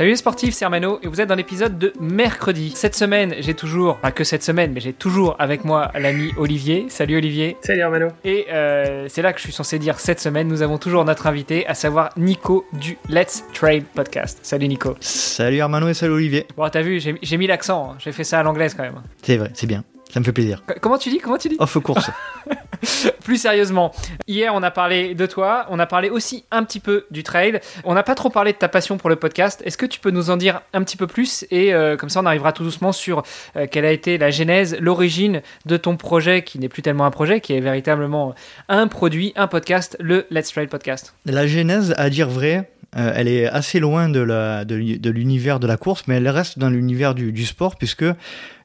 Salut 0.00 0.12
les 0.12 0.16
sportifs, 0.16 0.54
c'est 0.54 0.64
Hermano 0.64 0.98
et 1.02 1.08
vous 1.08 1.20
êtes 1.20 1.28
dans 1.28 1.34
l'épisode 1.34 1.78
de 1.78 1.92
mercredi. 2.00 2.72
Cette 2.74 2.94
semaine, 2.94 3.34
j'ai 3.40 3.52
toujours, 3.52 3.98
pas 3.98 4.12
que 4.12 4.24
cette 4.24 4.42
semaine, 4.42 4.72
mais 4.72 4.80
j'ai 4.80 4.94
toujours 4.94 5.36
avec 5.38 5.62
moi 5.62 5.90
l'ami 5.92 6.32
Olivier. 6.38 6.86
Salut 6.88 7.18
Olivier. 7.18 7.58
Salut 7.60 7.80
Hermano. 7.80 8.08
Et 8.24 8.46
euh, 8.50 9.08
c'est 9.10 9.20
là 9.20 9.34
que 9.34 9.38
je 9.38 9.44
suis 9.44 9.52
censé 9.52 9.78
dire 9.78 10.00
cette 10.00 10.18
semaine, 10.18 10.48
nous 10.48 10.62
avons 10.62 10.78
toujours 10.78 11.04
notre 11.04 11.26
invité, 11.26 11.66
à 11.66 11.74
savoir 11.74 12.08
Nico 12.16 12.64
du 12.72 12.96
Let's 13.10 13.44
Trail 13.52 13.82
Podcast. 13.82 14.38
Salut 14.40 14.68
Nico. 14.68 14.96
Salut 15.00 15.58
Hermano 15.58 15.86
et 15.86 15.92
salut 15.92 16.14
Olivier. 16.14 16.46
Bon, 16.56 16.66
t'as 16.70 16.80
vu, 16.80 16.98
j'ai 16.98 17.36
mis 17.36 17.46
l'accent, 17.46 17.90
hein. 17.90 17.96
j'ai 17.98 18.12
fait 18.12 18.24
ça 18.24 18.38
à 18.38 18.42
l'anglaise 18.42 18.72
quand 18.72 18.84
même. 18.84 19.02
C'est 19.22 19.36
vrai, 19.36 19.50
c'est 19.52 19.66
bien. 19.66 19.84
Ça 20.10 20.18
me 20.18 20.24
fait 20.24 20.32
plaisir. 20.32 20.64
Comment 20.80 20.96
tu 20.96 21.10
dis 21.10 21.18
Comment 21.18 21.36
tu 21.36 21.50
dis? 21.50 21.56
Off 21.58 21.78
course. 21.78 22.10
Plus 23.24 23.38
sérieusement, 23.38 23.92
hier 24.26 24.52
on 24.54 24.62
a 24.62 24.70
parlé 24.70 25.14
de 25.14 25.26
toi, 25.26 25.66
on 25.70 25.78
a 25.78 25.86
parlé 25.86 26.10
aussi 26.10 26.44
un 26.50 26.64
petit 26.64 26.80
peu 26.80 27.06
du 27.10 27.22
trail. 27.22 27.60
On 27.84 27.94
n'a 27.94 28.02
pas 28.02 28.14
trop 28.14 28.30
parlé 28.30 28.52
de 28.52 28.58
ta 28.58 28.68
passion 28.68 28.98
pour 28.98 29.10
le 29.10 29.16
podcast. 29.16 29.62
Est-ce 29.64 29.78
que 29.78 29.86
tu 29.86 30.00
peux 30.00 30.10
nous 30.10 30.30
en 30.30 30.36
dire 30.36 30.60
un 30.72 30.82
petit 30.82 30.96
peu 30.96 31.06
plus 31.06 31.44
et 31.50 31.74
euh, 31.74 31.96
comme 31.96 32.08
ça 32.08 32.20
on 32.20 32.26
arrivera 32.26 32.52
tout 32.52 32.64
doucement 32.64 32.92
sur 32.92 33.22
euh, 33.56 33.66
quelle 33.70 33.84
a 33.84 33.92
été 33.92 34.18
la 34.18 34.30
genèse, 34.30 34.76
l'origine 34.80 35.42
de 35.66 35.76
ton 35.76 35.96
projet 35.96 36.42
qui 36.42 36.58
n'est 36.58 36.68
plus 36.68 36.82
tellement 36.82 37.04
un 37.04 37.10
projet, 37.10 37.40
qui 37.40 37.54
est 37.54 37.60
véritablement 37.60 38.34
un 38.68 38.88
produit, 38.88 39.32
un 39.36 39.46
podcast, 39.46 39.96
le 40.00 40.26
Let's 40.30 40.52
Trail 40.52 40.66
Podcast? 40.66 41.14
la 41.26 41.46
genèse, 41.46 41.94
à 41.96 42.10
dire 42.10 42.28
vrai, 42.28 42.70
euh, 42.96 43.12
elle 43.14 43.28
est 43.28 43.46
assez 43.46 43.78
loin 43.80 44.08
de 44.08 44.20
la- 44.20 44.64
de 44.64 44.74
l'u- 44.74 44.98
de 44.98 45.10
l'univers 45.10 45.60
de, 45.60 45.66
la 45.66 45.76
course, 45.76 46.04
mais 46.08 46.16
elle 46.16 46.28
reste 46.28 46.58
dans 46.58 46.70
l'univers 46.70 47.14
du, 47.14 47.32
du 47.32 47.46
sport 47.46 47.76
puisque 47.76 48.04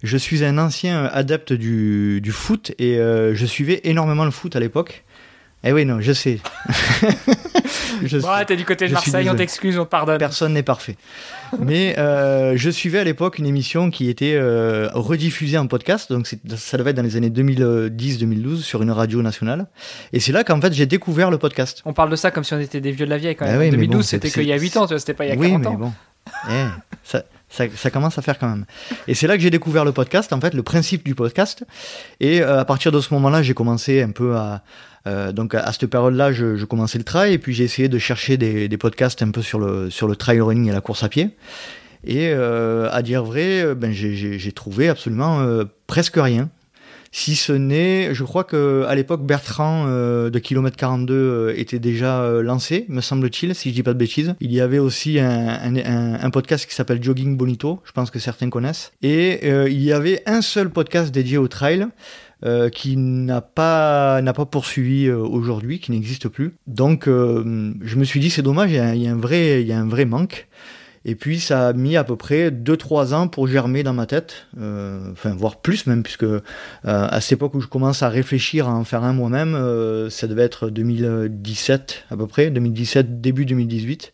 je 0.03 0.17
suis 0.17 0.43
un 0.43 0.57
ancien 0.57 1.05
adepte 1.05 1.53
du, 1.53 2.21
du 2.21 2.31
foot 2.31 2.71
et 2.79 2.97
euh, 2.97 3.35
je 3.35 3.45
suivais 3.45 3.81
énormément 3.83 4.25
le 4.25 4.31
foot 4.31 4.55
à 4.55 4.59
l'époque. 4.59 5.03
Eh 5.63 5.71
oui, 5.73 5.85
non, 5.85 5.99
je 6.01 6.11
sais. 6.13 6.39
Je 8.03 8.17
Bon, 8.19 8.27
t'es 8.45 8.55
du 8.55 8.65
côté 8.65 8.85
de 8.85 8.89
je 8.89 8.93
Marseille, 8.93 9.29
on 9.29 9.35
t'excuse, 9.35 9.77
on 9.79 9.85
te 9.85 9.89
pardonne. 9.89 10.17
Personne 10.17 10.53
n'est 10.53 10.63
parfait. 10.63 10.95
Mais 11.59 11.95
euh, 11.97 12.53
je 12.55 12.69
suivais 12.69 12.99
à 12.99 13.03
l'époque 13.03 13.37
une 13.39 13.45
émission 13.45 13.89
qui 13.91 14.09
était 14.09 14.35
euh, 14.35 14.89
rediffusée 14.93 15.57
en 15.57 15.67
podcast, 15.67 16.11
donc 16.11 16.27
ça 16.27 16.77
devait 16.77 16.89
être 16.91 16.97
dans 16.97 17.03
les 17.03 17.15
années 17.17 17.29
2010-2012 17.29 18.57
sur 18.61 18.81
une 18.81 18.91
radio 18.91 19.21
nationale. 19.21 19.67
Et 20.13 20.19
c'est 20.19 20.31
là 20.31 20.43
qu'en 20.43 20.59
fait 20.59 20.73
j'ai 20.73 20.85
découvert 20.85 21.31
le 21.31 21.37
podcast. 21.37 21.81
On 21.85 21.93
parle 21.93 22.09
de 22.09 22.15
ça 22.15 22.31
comme 22.31 22.43
si 22.43 22.53
on 22.53 22.59
était 22.59 22.81
des 22.81 22.91
vieux 22.91 23.05
de 23.05 23.11
la 23.11 23.17
vieille 23.17 23.35
quand 23.35 23.45
même. 23.45 23.55
Ah 23.55 23.59
oui, 23.59 23.65
mais 23.65 23.71
2012, 23.71 23.97
bon, 23.97 24.03
c'était 24.03 24.29
qu'il 24.29 24.43
y 24.43 24.51
a 24.51 24.57
c'est- 24.57 24.61
8 24.63 24.77
ans, 24.77 24.85
tu 24.87 24.89
vois, 24.93 24.99
c'était 24.99 25.13
pas 25.13 25.25
il 25.25 25.29
y 25.29 25.31
a 25.31 25.35
oui, 25.35 25.47
40 25.49 25.61
mais 25.61 25.67
ans. 25.67 25.73
bon. 25.75 25.93
Eh, 26.49 26.65
ça, 27.03 27.23
ça, 27.55 27.89
commence 27.89 28.17
à 28.17 28.21
faire 28.21 28.37
quand 28.37 28.49
même. 28.49 28.65
Et 29.07 29.13
c'est 29.13 29.27
là 29.27 29.35
que 29.35 29.43
j'ai 29.43 29.49
découvert 29.49 29.85
le 29.85 29.91
podcast, 29.91 30.33
en 30.33 30.41
fait, 30.41 30.53
le 30.53 30.63
principe 30.63 31.05
du 31.05 31.15
podcast. 31.15 31.63
Et 32.19 32.41
euh, 32.41 32.59
à 32.59 32.65
partir 32.65 32.91
de 32.91 32.99
ce 32.99 33.13
moment-là, 33.13 33.41
j'ai 33.41 33.53
commencé 33.53 34.01
un 34.01 34.11
peu 34.11 34.35
à... 34.35 34.63
euh, 35.07 35.31
donc 35.31 35.55
à, 35.55 35.71
cette 35.71 35.87
période-là, 35.87 36.31
je, 36.31 36.63
commençais 36.65 36.97
le 36.97 37.03
trail 37.03 37.33
et 37.33 37.37
puis 37.37 37.53
j'ai 37.53 37.63
essayé 37.63 37.87
de 37.87 37.97
chercher 37.97 38.37
des, 38.37 38.77
podcasts 38.77 39.21
un 39.21 39.31
peu 39.31 39.41
sur 39.41 39.59
le, 39.59 39.89
sur 39.89 40.07
le 40.07 40.15
trail 40.15 40.41
running 40.41 40.69
et 40.69 40.73
la 40.73 40.81
course 40.81 41.03
à 41.03 41.09
pied. 41.09 41.29
Et 42.03 42.29
euh, 42.29 42.89
à 42.91 43.01
dire 43.01 43.23
vrai, 43.23 43.73
ben, 43.73 43.91
j'ai- 43.91 44.51
trouvé 44.51 44.89
absolument 44.89 45.45
presque 45.87 46.17
rien. 46.17 46.49
Si 47.17 47.37
ce 47.37 47.53
n'est, 47.53 48.13
je 48.13 48.25
crois 48.25 48.43
que 48.43 48.83
à 48.89 48.93
l'époque 48.93 49.25
Bertrand 49.25 49.85
euh, 49.87 50.29
de 50.29 50.37
Kilomètre 50.37 50.75
42 50.75 51.13
euh, 51.13 51.53
était 51.55 51.79
déjà 51.79 52.19
euh, 52.21 52.41
lancé, 52.43 52.85
me 52.89 52.99
semble-t-il, 52.99 53.55
si 53.55 53.69
je 53.69 53.73
dis 53.73 53.83
pas 53.83 53.93
de 53.93 53.97
bêtises. 53.97 54.35
Il 54.41 54.51
y 54.51 54.59
avait 54.59 54.79
aussi 54.79 55.17
un, 55.21 55.47
un, 55.77 56.13
un- 56.21 56.29
podcast 56.29 56.65
qui 56.67 56.75
s'appelle 56.75 57.01
Jogging 57.01 57.37
Bonito, 57.37 57.79
je 57.85 57.93
pense 57.93 58.11
que 58.11 58.19
certains 58.19 58.49
connaissent. 58.49 58.91
Et 59.01 59.39
euh, 59.45 59.69
il 59.69 59.81
y 59.81 59.93
avait 59.93 60.23
un 60.25 60.41
seul 60.41 60.69
podcast 60.69 61.13
dédié 61.13 61.37
au 61.37 61.47
trail. 61.47 61.87
euh, 62.43 62.67
qui 62.69 62.97
n'a 62.97 63.39
pas 63.39 64.21
n'a 64.21 64.33
pas 64.33 64.45
poursuivi 64.45 65.07
euh, 65.07 65.17
aujourd'hui, 65.19 65.79
qui 65.79 65.91
n'existe 65.93 66.27
plus. 66.27 66.55
Donc, 66.67 67.07
euh, 67.07 67.73
je 67.81 67.95
me 67.95 68.03
suis 68.03 68.19
dit 68.19 68.29
c'est 68.29 68.41
dommage, 68.41 68.71
il 68.71 68.75
y, 68.75 69.03
y 69.05 69.07
a 69.07 69.11
un 69.13 69.15
vrai 69.15 69.61
il 69.61 69.67
y 69.67 69.71
a 69.71 69.79
un 69.79 69.87
vrai 69.87 70.03
manque. 70.03 70.47
Et 71.05 71.13
puis 71.13 71.39
ça 71.39 71.67
a 71.67 71.73
mis 71.73 71.95
à 71.95 72.03
peu 72.03 72.15
près 72.15 72.49
2-3 72.49 73.13
ans 73.13 73.27
pour 73.27 73.47
germer 73.47 73.83
dans 73.83 73.93
ma 73.93 74.07
tête, 74.07 74.47
euh, 74.59 75.11
enfin 75.11 75.35
voire 75.35 75.57
plus 75.57 75.85
même, 75.85 76.01
puisque 76.01 76.23
euh, 76.23 76.41
à 76.83 77.21
cette 77.21 77.33
époque 77.33 77.53
où 77.53 77.61
je 77.61 77.67
commence 77.67 78.01
à 78.01 78.09
réfléchir 78.09 78.67
à 78.67 78.73
en 78.73 78.83
faire 78.83 79.03
un 79.03 79.13
moi-même, 79.13 79.53
euh, 79.53 80.09
ça 80.09 80.25
devait 80.25 80.43
être 80.43 80.69
2017 80.69 82.05
à 82.09 82.17
peu 82.17 82.25
près, 82.25 82.49
2017, 82.49 83.21
début 83.21 83.45
2018. 83.45 84.13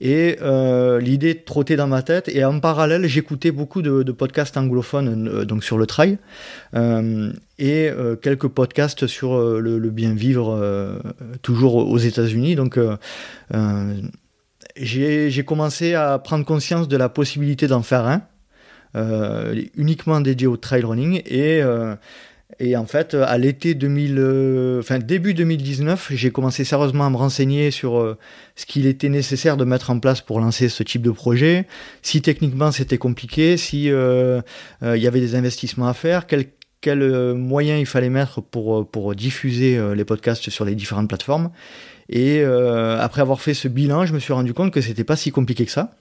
Et 0.00 0.38
euh, 0.40 0.98
l'idée 0.98 1.34
trottait 1.42 1.76
dans 1.76 1.86
ma 1.86 2.02
tête. 2.02 2.28
Et 2.28 2.44
en 2.44 2.58
parallèle, 2.58 3.06
j'écoutais 3.06 3.50
beaucoup 3.50 3.82
de, 3.82 4.02
podcasts 4.12 4.56
anglophones, 4.56 5.28
euh, 5.28 5.44
donc 5.44 5.62
sur 5.62 5.76
le 5.76 5.86
trail, 5.86 6.18
euh, 6.74 7.32
et 7.58 7.90
quelques 8.22 8.48
podcasts 8.48 9.06
sur 9.06 9.38
le, 9.38 9.78
le 9.78 9.90
bien 9.90 10.14
vivre, 10.14 10.98
toujours 11.42 11.74
aux 11.74 11.98
États-Unis. 11.98 12.54
Donc 12.54 12.78
j'ai 14.76 15.44
commencé 15.44 15.94
à 15.94 16.18
prendre 16.18 16.44
conscience 16.44 16.88
de 16.88 16.96
la 16.96 17.08
possibilité 17.08 17.66
d'en 17.66 17.82
faire 17.82 18.06
un, 18.06 18.22
euh, 18.96 19.62
uniquement 19.76 20.20
dédié 20.20 20.46
au 20.46 20.56
trail 20.56 20.82
running. 20.82 21.22
Et, 21.26 21.62
euh, 21.62 21.94
et 22.58 22.76
en 22.76 22.84
fait, 22.84 23.14
à 23.14 23.38
l'été 23.38 23.74
2000, 23.74 24.16
euh, 24.18 24.82
début 24.98 25.34
2019, 25.34 26.10
j'ai 26.14 26.30
commencé 26.30 26.64
sérieusement 26.64 27.06
à 27.06 27.10
me 27.10 27.16
renseigner 27.16 27.70
sur 27.70 27.98
euh, 27.98 28.18
ce 28.56 28.66
qu'il 28.66 28.86
était 28.86 29.08
nécessaire 29.08 29.56
de 29.56 29.64
mettre 29.64 29.90
en 29.90 29.98
place 30.00 30.20
pour 30.20 30.40
lancer 30.40 30.68
ce 30.68 30.82
type 30.82 31.02
de 31.02 31.10
projet, 31.10 31.66
si 32.02 32.20
techniquement 32.22 32.72
c'était 32.72 32.98
compliqué, 32.98 33.56
si 33.56 33.90
euh, 33.90 34.40
euh, 34.82 34.96
il 34.96 35.02
y 35.02 35.06
avait 35.06 35.20
des 35.20 35.36
investissements 35.36 35.86
à 35.86 35.94
faire, 35.94 36.26
quels 36.26 37.02
euh, 37.02 37.34
moyens 37.34 37.80
il 37.80 37.86
fallait 37.86 38.10
mettre 38.10 38.42
pour, 38.42 38.88
pour 38.88 39.14
diffuser 39.14 39.80
les 39.94 40.04
podcasts 40.04 40.50
sur 40.50 40.64
les 40.64 40.74
différentes 40.74 41.08
plateformes. 41.08 41.50
Et 42.10 42.40
euh, 42.42 43.00
après 43.00 43.22
avoir 43.22 43.40
fait 43.40 43.54
ce 43.54 43.68
bilan, 43.68 44.04
je 44.04 44.12
me 44.12 44.18
suis 44.18 44.32
rendu 44.32 44.52
compte 44.52 44.72
que 44.72 44.80
c'était 44.80 45.04
pas 45.04 45.14
si 45.14 45.30
compliqué 45.30 45.64
que 45.64 45.70
ça. 45.70 45.94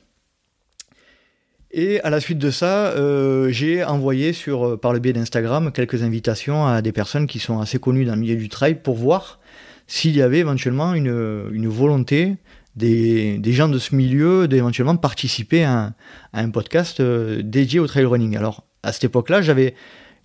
Et 1.71 2.01
à 2.01 2.09
la 2.09 2.19
suite 2.19 2.39
de 2.39 2.49
ça, 2.49 2.87
euh, 2.87 3.49
j'ai 3.49 3.83
envoyé 3.83 4.33
sur, 4.33 4.65
euh, 4.65 4.75
par 4.77 4.91
le 4.91 4.97
biais 4.97 5.13
d'Instagram 5.13 5.71
quelques 5.71 6.01
invitations 6.01 6.65
à 6.65 6.81
des 6.81 6.91
personnes 6.91 7.27
qui 7.27 7.37
sont 7.37 7.59
assez 7.59 7.77
connues 7.77 8.05
dans 8.05 8.15
le 8.15 8.21
milieu 8.21 8.37
du 8.37 8.49
trail 8.49 8.81
pour 8.81 8.95
voir 8.95 9.39
s'il 9.85 10.15
y 10.15 10.23
avait 10.23 10.39
éventuellement 10.39 10.95
une, 10.95 11.47
une 11.51 11.67
volonté 11.67 12.37
des, 12.75 13.37
des 13.37 13.53
gens 13.53 13.69
de 13.69 13.77
ce 13.77 13.93
milieu 13.93 14.47
d'éventuellement 14.47 14.95
participer 14.95 15.63
à 15.63 15.93
un, 16.33 16.49
podcast 16.49 17.03
dédié 17.03 17.79
au 17.79 17.85
trail 17.85 18.05
running. 18.05 18.35
Alors 18.35 18.63
à 18.81 18.91
cette 18.93 19.03
époque-là, 19.03 19.43
j'avais 19.43 19.75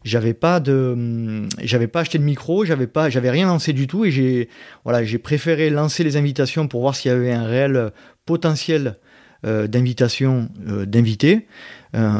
j'avais 0.04 0.34
pas 0.34 0.60
de 0.60 0.92
hum, 0.92 1.48
j'avais 1.62 1.88
pas 1.88 2.00
acheté 2.00 2.18
de 2.18 2.24
micro, 2.24 2.64
j'avais 2.64 2.86
pas 2.86 3.10
j'avais 3.10 3.30
rien 3.30 3.46
lancé 3.46 3.72
du 3.72 3.86
tout 3.86 4.04
et 4.04 4.10
j'ai 4.10 4.48
voilà, 4.84 5.02
j'ai 5.04 5.18
préféré 5.18 5.70
lancer 5.70 6.04
les 6.04 6.16
invitations 6.16 6.68
pour 6.68 6.82
voir 6.82 6.94
s'il 6.94 7.10
y 7.10 7.14
avait 7.14 7.32
un 7.32 7.44
réel 7.44 7.92
potentiel 8.26 8.96
euh, 9.44 9.66
d'invitation 9.66 10.48
euh, 10.68 10.86
d'invités 10.86 11.46
euh, 11.94 12.10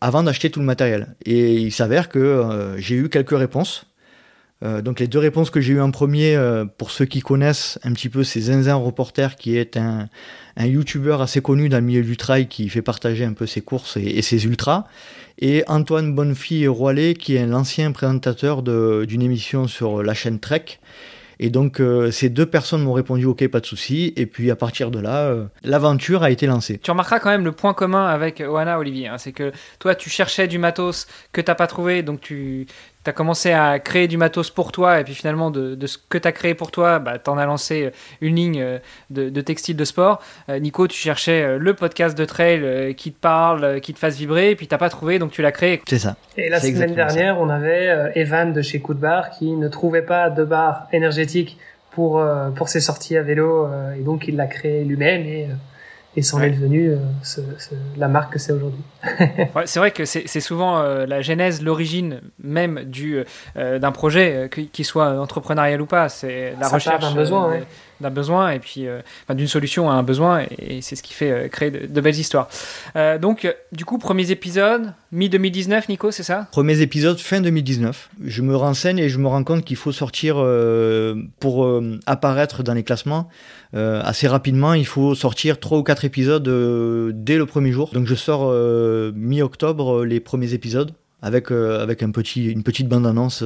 avant 0.00 0.22
d'acheter 0.22 0.50
tout 0.50 0.60
le 0.60 0.66
matériel. 0.66 1.14
Et 1.24 1.54
il 1.54 1.72
s'avère 1.72 2.08
que 2.08 2.18
euh, 2.18 2.78
j'ai 2.78 2.96
eu 2.96 3.08
quelques 3.08 3.36
réponses. 3.36 3.86
Euh, 4.62 4.82
donc 4.82 5.00
les 5.00 5.06
deux 5.06 5.18
réponses 5.18 5.50
que 5.50 5.60
j'ai 5.60 5.72
eues 5.74 5.80
en 5.80 5.90
premier, 5.90 6.36
euh, 6.36 6.64
pour 6.64 6.90
ceux 6.90 7.06
qui 7.06 7.20
connaissent 7.20 7.78
un 7.82 7.92
petit 7.92 8.08
peu, 8.08 8.24
c'est 8.24 8.40
Zinzin 8.40 8.74
Reporter, 8.74 9.36
qui 9.36 9.56
est 9.56 9.76
un, 9.76 10.08
un 10.56 10.66
YouTuber 10.66 11.16
assez 11.20 11.40
connu 11.40 11.68
dans 11.68 11.78
le 11.78 11.84
milieu 11.84 12.02
du 12.02 12.16
trail, 12.16 12.46
qui 12.46 12.68
fait 12.68 12.82
partager 12.82 13.24
un 13.24 13.32
peu 13.32 13.46
ses 13.46 13.62
courses 13.62 13.96
et, 13.96 14.20
ses 14.22 14.44
ultras, 14.44 14.84
et 15.38 15.64
Antoine 15.66 16.14
Bonnefille 16.14 16.68
Roilet, 16.68 17.14
qui 17.14 17.36
est 17.36 17.46
l'ancien 17.46 17.90
présentateur 17.92 18.62
d'une 18.62 19.22
émission 19.22 19.66
sur 19.66 20.02
la 20.02 20.12
chaîne 20.12 20.38
Trek. 20.38 20.78
Et 21.42 21.48
donc 21.48 21.80
euh, 21.80 22.10
ces 22.10 22.28
deux 22.28 22.44
personnes 22.44 22.82
m'ont 22.82 22.92
répondu 22.92 23.24
ok, 23.24 23.48
pas 23.48 23.60
de 23.60 23.66
souci. 23.66 24.12
Et 24.16 24.26
puis 24.26 24.50
à 24.50 24.56
partir 24.56 24.90
de 24.90 25.00
là, 25.00 25.34
l'aventure 25.62 26.22
a 26.22 26.30
été 26.30 26.44
lancée. 26.44 26.78
Tu 26.82 26.90
remarqueras 26.90 27.18
quand 27.18 27.30
même 27.30 27.46
le 27.46 27.52
point 27.52 27.72
commun 27.72 28.06
avec 28.06 28.42
Oana, 28.46 28.78
Olivier. 28.78 29.08
hein, 29.08 29.16
c'est 29.16 29.32
que 29.32 29.50
toi, 29.78 29.94
tu 29.94 30.10
cherchais 30.10 30.48
du 30.48 30.58
matos 30.58 31.06
que 31.32 31.40
t'as 31.40 31.54
pas 31.54 31.66
trouvé, 31.66 32.02
donc 32.02 32.20
tu 32.20 32.66
as 33.06 33.12
commencé 33.12 33.52
à 33.52 33.78
créer 33.78 34.08
du 34.08 34.18
matos 34.18 34.50
pour 34.50 34.72
toi, 34.72 35.00
et 35.00 35.04
puis 35.04 35.14
finalement, 35.14 35.50
de, 35.50 35.74
de 35.74 35.86
ce 35.86 35.96
que 35.96 36.18
tu 36.18 36.28
as 36.28 36.32
créé 36.32 36.54
pour 36.54 36.70
toi, 36.70 36.98
bah, 36.98 37.18
tu 37.18 37.30
en 37.30 37.38
as 37.38 37.46
lancé 37.46 37.84
euh, 37.84 37.90
une 38.20 38.36
ligne 38.36 38.60
euh, 38.60 38.78
de, 39.08 39.30
de 39.30 39.40
textile 39.40 39.76
de 39.76 39.84
sport. 39.84 40.20
Euh, 40.48 40.58
Nico, 40.58 40.86
tu 40.86 40.96
cherchais 40.96 41.58
le 41.58 41.74
podcast 41.74 42.16
de 42.16 42.24
trail 42.24 42.94
qui 42.94 43.12
te 43.12 43.18
parle, 43.18 43.80
qui 43.80 43.94
te 43.94 43.98
fasse 43.98 44.16
vibrer, 44.16 44.50
et 44.50 44.56
puis 44.56 44.66
t'as 44.66 44.78
pas 44.78 44.90
trouvé, 44.90 45.18
donc 45.18 45.30
tu 45.30 45.40
l'as 45.42 45.52
créé. 45.52 45.80
C'est 45.88 45.98
ça. 45.98 46.16
Et 46.36 46.48
la 46.48 46.60
semaine 46.60 46.94
dernière, 46.94 47.40
on 47.40 47.48
avait 47.48 48.12
Evan 48.14 48.52
de 48.52 48.62
chez 48.62 48.80
Coup 48.80 48.94
de 48.94 49.00
Barre 49.00 49.30
qui 49.30 49.52
ne 49.52 49.68
trouvait 49.68 50.02
pas 50.02 50.30
de 50.30 50.44
barre 50.44 50.86
énergétique 50.92 51.58
pour 51.90 52.22
pour 52.54 52.68
ses 52.68 52.80
sorties 52.80 53.16
à 53.16 53.22
vélo 53.22 53.68
et 53.98 54.02
donc 54.02 54.28
il 54.28 54.36
l'a 54.36 54.46
créé 54.46 54.84
lui-même 54.84 55.22
et 55.22 55.48
euh, 56.16 56.18
et 56.18 56.22
c'en 56.22 56.40
est 56.40 56.50
devenu 56.50 56.96
la 57.96 58.08
marque 58.08 58.34
que 58.34 58.38
c'est 58.38 58.52
aujourd'hui. 58.52 58.82
ouais, 59.54 59.66
c'est 59.66 59.78
vrai 59.78 59.90
que 59.90 60.04
c'est 60.04 60.40
souvent 60.40 60.82
la 60.82 61.22
genèse, 61.22 61.62
l'origine 61.62 62.20
même 62.42 62.84
du 62.84 63.24
d'un 63.56 63.92
projet, 63.92 64.50
qu'il 64.72 64.84
soit 64.84 65.20
entrepreneurial 65.20 65.80
ou 65.80 65.86
pas. 65.86 66.08
C'est 66.08 66.54
la 66.60 66.68
recherche 66.68 67.00
d'un 67.00 67.14
besoin. 67.14 67.60
D'un 68.00 68.10
besoin 68.10 68.50
et 68.50 68.58
puis 68.58 68.86
d'une 69.28 69.46
solution 69.46 69.90
à 69.90 69.94
un 69.94 70.02
besoin 70.02 70.44
et, 70.58 70.80
c'est 70.82 70.96
ce 70.96 71.02
qui 71.02 71.12
fait 71.12 71.48
créer 71.50 71.70
de, 71.70 72.00
belles 72.00 72.16
histoires. 72.16 72.48
donc 73.20 73.52
du 73.72 73.84
coup 73.84 73.98
premiers 73.98 74.30
épisodes 74.30 74.92
mi 75.12 75.28
2019 75.28 75.88
Nico 75.88 76.10
c'est 76.10 76.22
ça? 76.22 76.48
Premiers 76.52 76.80
épisodes 76.80 77.18
fin 77.18 77.40
2019. 77.40 78.10
Je 78.24 78.42
me 78.42 78.56
renseigne 78.56 78.98
et 78.98 79.08
je 79.08 79.18
me 79.18 79.28
rends 79.28 79.44
compte 79.44 79.64
qu'il 79.64 79.76
faut 79.76 79.92
sortir 79.92 80.36
pour 81.40 81.82
apparaître 82.06 82.62
dans 82.62 82.74
les 82.74 82.82
classements 82.82 83.28
euh, 83.74 84.00
assez 84.02 84.26
rapidement, 84.26 84.74
il 84.74 84.86
faut 84.86 85.14
sortir 85.14 85.60
trois 85.60 85.78
ou 85.78 85.82
quatre 85.82 86.04
épisodes 86.04 86.46
euh, 86.48 87.12
dès 87.14 87.36
le 87.36 87.46
premier 87.46 87.70
jour. 87.70 87.90
Donc 87.92 88.06
je 88.06 88.14
sors 88.14 88.48
euh, 88.48 89.12
mi-octobre 89.14 90.04
les 90.04 90.20
premiers 90.20 90.54
épisodes 90.54 90.92
avec 91.22 91.50
avec 91.50 92.02
un 92.02 92.10
petit 92.10 92.50
une 92.50 92.62
petite 92.62 92.88
bande 92.88 93.06
annonce 93.06 93.44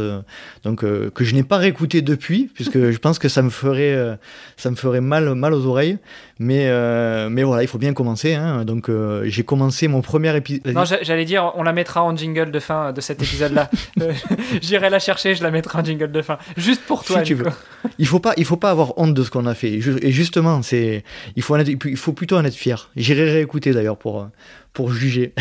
donc 0.62 0.81
que 0.81 1.25
je 1.25 1.35
n'ai 1.35 1.43
pas 1.43 1.56
réécouté 1.59 2.03
depuis 2.03 2.50
puisque 2.55 2.79
je 2.91 2.99
pense 2.99 3.19
que 3.19 3.29
ça 3.29 3.43
me 3.43 3.50
ferait 3.50 4.19
ça 4.56 4.71
me 4.71 4.76
ferait 4.76 5.00
mal 5.00 5.35
mal 5.35 5.55
aux 5.55 5.67
oreilles 5.67 5.99
mais, 6.38 6.67
euh, 6.69 7.29
mais 7.31 7.44
voilà, 7.44 7.62
il 7.62 7.69
faut 7.69 7.79
bien 7.79 7.93
commencer. 7.93 8.35
Hein. 8.35 8.65
Donc, 8.65 8.88
euh, 8.88 9.23
j'ai 9.26 9.44
commencé 9.44 9.87
mon 9.87 10.03
premier 10.03 10.37
épisode. 10.37 10.67
Non, 10.75 10.82
j'allais 10.85 11.25
dire, 11.25 11.53
on 11.55 11.62
la 11.62 11.73
mettra 11.73 12.03
en 12.03 12.17
jingle 12.17 12.50
de 12.50 12.59
fin 12.59 12.93
de 12.93 13.00
cet 13.00 13.23
épisode-là. 13.23 13.71
Euh, 14.00 14.12
j'irai 14.61 14.91
la 14.91 14.99
chercher, 14.99 15.35
je 15.35 15.43
la 15.43 15.50
mettrai 15.50 15.79
en 15.79 15.85
jingle 15.85 16.11
de 16.11 16.21
fin. 16.21 16.38
Juste 16.56 16.82
pour 16.82 17.05
toi, 17.05 17.19
si 17.19 17.26
tu 17.26 17.35
veux. 17.35 17.50
Il 17.99 18.06
faut 18.06 18.19
pas, 18.19 18.32
il 18.37 18.44
faut 18.44 18.56
pas 18.56 18.71
avoir 18.71 18.99
honte 18.99 19.15
de 19.15 19.23
ce 19.23 19.31
qu'on 19.31 19.47
a 19.47 19.55
fait. 19.55 19.73
Et 19.73 20.11
justement, 20.11 20.62
c'est, 20.62 21.05
il 21.37 21.43
faut, 21.43 21.56
il 21.56 21.97
faut 21.97 22.12
plutôt 22.12 22.37
en 22.37 22.44
être 22.44 22.55
fier. 22.55 22.91
J'irai 22.97 23.31
réécouter 23.31 23.73
d'ailleurs 23.73 23.97
pour, 23.97 24.29
pour 24.73 24.93
juger. 24.93 25.32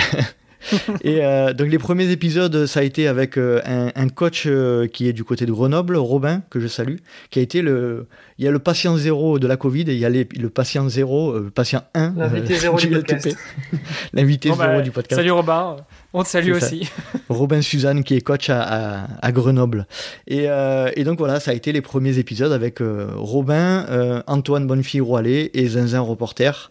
et 1.04 1.26
euh, 1.26 1.54
donc 1.54 1.70
les 1.70 1.78
premiers 1.78 2.10
épisodes, 2.12 2.66
ça 2.66 2.82
a 2.82 2.84
été 2.84 3.08
avec 3.08 3.38
euh, 3.38 3.62
un, 3.66 4.10
coach 4.10 4.44
euh, 4.46 4.88
qui 4.88 5.08
est 5.08 5.14
du 5.14 5.24
côté 5.24 5.46
de 5.46 5.52
Grenoble, 5.52 5.96
Robin, 5.98 6.42
que 6.50 6.60
je 6.60 6.68
salue, 6.68 6.98
qui 7.30 7.40
a 7.40 7.42
été 7.42 7.62
le... 7.62 8.08
Il 8.40 8.46
y 8.46 8.48
a 8.48 8.52
le 8.52 8.60
patient 8.60 8.98
zéro 8.98 9.38
de 9.38 9.48
la 9.48 9.58
Covid 9.58 9.82
et 9.82 9.94
il 9.94 10.00
y 10.00 10.06
a 10.06 10.10
le 10.10 10.50
patient 10.50 10.90
zéro, 10.90 11.38
le 11.38 11.52
patient 11.52 11.84
1. 11.94 12.14
L'invité 12.18 12.56
zéro 12.56 12.78
du 12.80 12.90
podcast. 12.90 13.38
L'invité 14.14 14.50
zéro 14.50 14.60
bah, 14.60 14.82
du 14.82 14.92
podcast. 14.92 15.20
Salut 15.20 15.32
Robin. 15.32 15.78
On 16.16 16.22
te 16.22 16.30
salue 16.30 16.52
aussi. 16.52 16.88
Robin 17.30 17.62
Suzanne 17.64 18.04
qui 18.04 18.14
est 18.14 18.22
coach 18.22 18.50
à, 18.50 19.32
Grenoble. 19.32 19.88
Euh, 20.32 20.92
et, 20.96 21.04
donc 21.04 21.18
voilà, 21.18 21.40
ça 21.40 21.52
a 21.52 21.54
été 21.56 21.72
les 21.72 21.82
premiers 21.82 22.20
épisodes 22.20 22.52
avec 22.52 22.82
euh, 22.82 23.08
Robin, 23.16 23.86
euh, 23.90 24.22
Antoine 24.28 24.68
Bonnefille-Roilet 24.68 25.50
et 25.56 25.68
Zinzin 25.68 26.02
Reporter, 26.02 26.70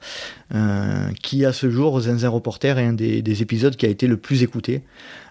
qui 1.23 1.45
à 1.45 1.53
ce 1.53 1.71
jour, 1.71 1.99
Zinzin 2.01 2.29
Reporter 2.29 2.79
est 2.79 2.85
un 2.85 2.93
des, 2.93 3.43
épisodes 3.43 3.75
qui 3.75 3.87
a 3.87 3.89
été 3.89 4.07
le 4.07 4.17
plus 4.17 4.45
écouté. 4.45 4.83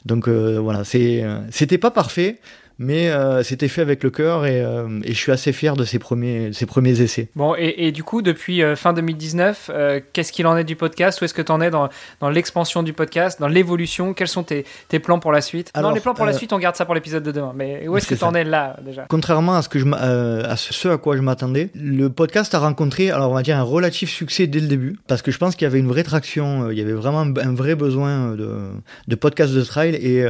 Donc 0.05 0.27
voilà, 0.27 0.83
c'était 0.83 1.77
pas 1.77 1.91
parfait, 1.91 2.39
mais 2.81 3.09
euh, 3.09 3.43
c'était 3.43 3.67
fait 3.67 3.81
avec 3.81 4.03
le 4.03 4.09
cœur 4.09 4.41
euh, 4.43 4.99
et, 5.03 5.13
je 5.13 5.17
suis 5.17 5.31
assez 5.31 5.53
fier 5.53 5.75
de 5.75 5.85
ces 5.85 5.99
premiers, 5.99 6.51
ces 6.51 6.65
premiers 6.65 6.99
essais. 6.99 7.29
Bon, 7.35 7.53
et, 7.55 7.91
du 7.91 8.03
coup, 8.03 8.23
depuis 8.23 8.63
euh, 8.63 8.75
fin 8.75 8.91
2019, 8.91 9.69
qu'est-ce 10.11 10.31
qu'il 10.31 10.47
en 10.47 10.57
est 10.57 10.63
du 10.63 10.75
podcast? 10.75 11.21
Où 11.21 11.25
est-ce 11.25 11.35
que 11.35 11.43
tu 11.43 11.51
en 11.51 11.61
es 11.61 11.69
dans, 11.69 11.89
dans 12.19 12.29
l'expansion 12.29 12.81
du 12.81 12.93
podcast, 12.93 13.39
dans 13.39 13.47
l'évolution? 13.47 14.15
Quels 14.15 14.27
sont 14.27 14.41
tes, 14.41 14.65
tes, 14.89 14.97
plans 14.97 15.19
pour 15.19 15.31
la 15.31 15.41
suite? 15.41 15.69
Alors, 15.75 15.91
Non, 15.91 15.95
les 15.95 16.01
plans 16.01 16.15
pour 16.15 16.25
la 16.25 16.33
suite, 16.33 16.53
on 16.53 16.57
garde 16.57 16.75
ça 16.75 16.85
pour 16.85 16.95
l'épisode 16.95 17.21
de 17.21 17.31
demain, 17.31 17.53
mais 17.55 17.87
où 17.87 17.95
est-ce 17.97 18.07
que 18.07 18.15
tu 18.15 18.23
en 18.23 18.33
es 18.33 18.43
là 18.43 18.77
déjà? 18.83 19.05
Contrairement 19.07 19.53
à 19.53 19.61
ce, 19.61 19.69
que 19.69 19.77
je, 19.77 19.85
à 19.93 20.55
ce 20.57 20.87
à 20.87 20.97
quoi 20.97 21.15
je 21.15 21.21
m'attendais, 21.21 21.69
le 21.75 22.09
podcast 22.09 22.55
a 22.55 22.59
rencontré, 22.59 23.11
alors 23.11 23.29
on 23.29 23.35
va 23.35 23.43
dire, 23.43 23.57
un 23.57 23.63
relatif 23.63 24.09
succès 24.09 24.47
dès 24.47 24.59
le 24.59 24.67
début, 24.67 24.97
parce 25.07 25.21
que 25.21 25.29
je 25.29 25.37
pense 25.37 25.55
qu'il 25.55 25.65
y 25.65 25.69
avait 25.69 25.79
une 25.79 25.87
vraie 25.87 26.03
traction, 26.03 26.71
il 26.71 26.77
y 26.79 26.81
avait 26.81 26.93
vraiment 26.93 27.21
un 27.21 27.53
vrai 27.53 27.75
besoin 27.75 28.31
de, 28.31 28.71
de 29.07 29.15
podcast 29.15 29.53
de 29.53 29.61
trail 29.61 29.93
et 29.95 30.25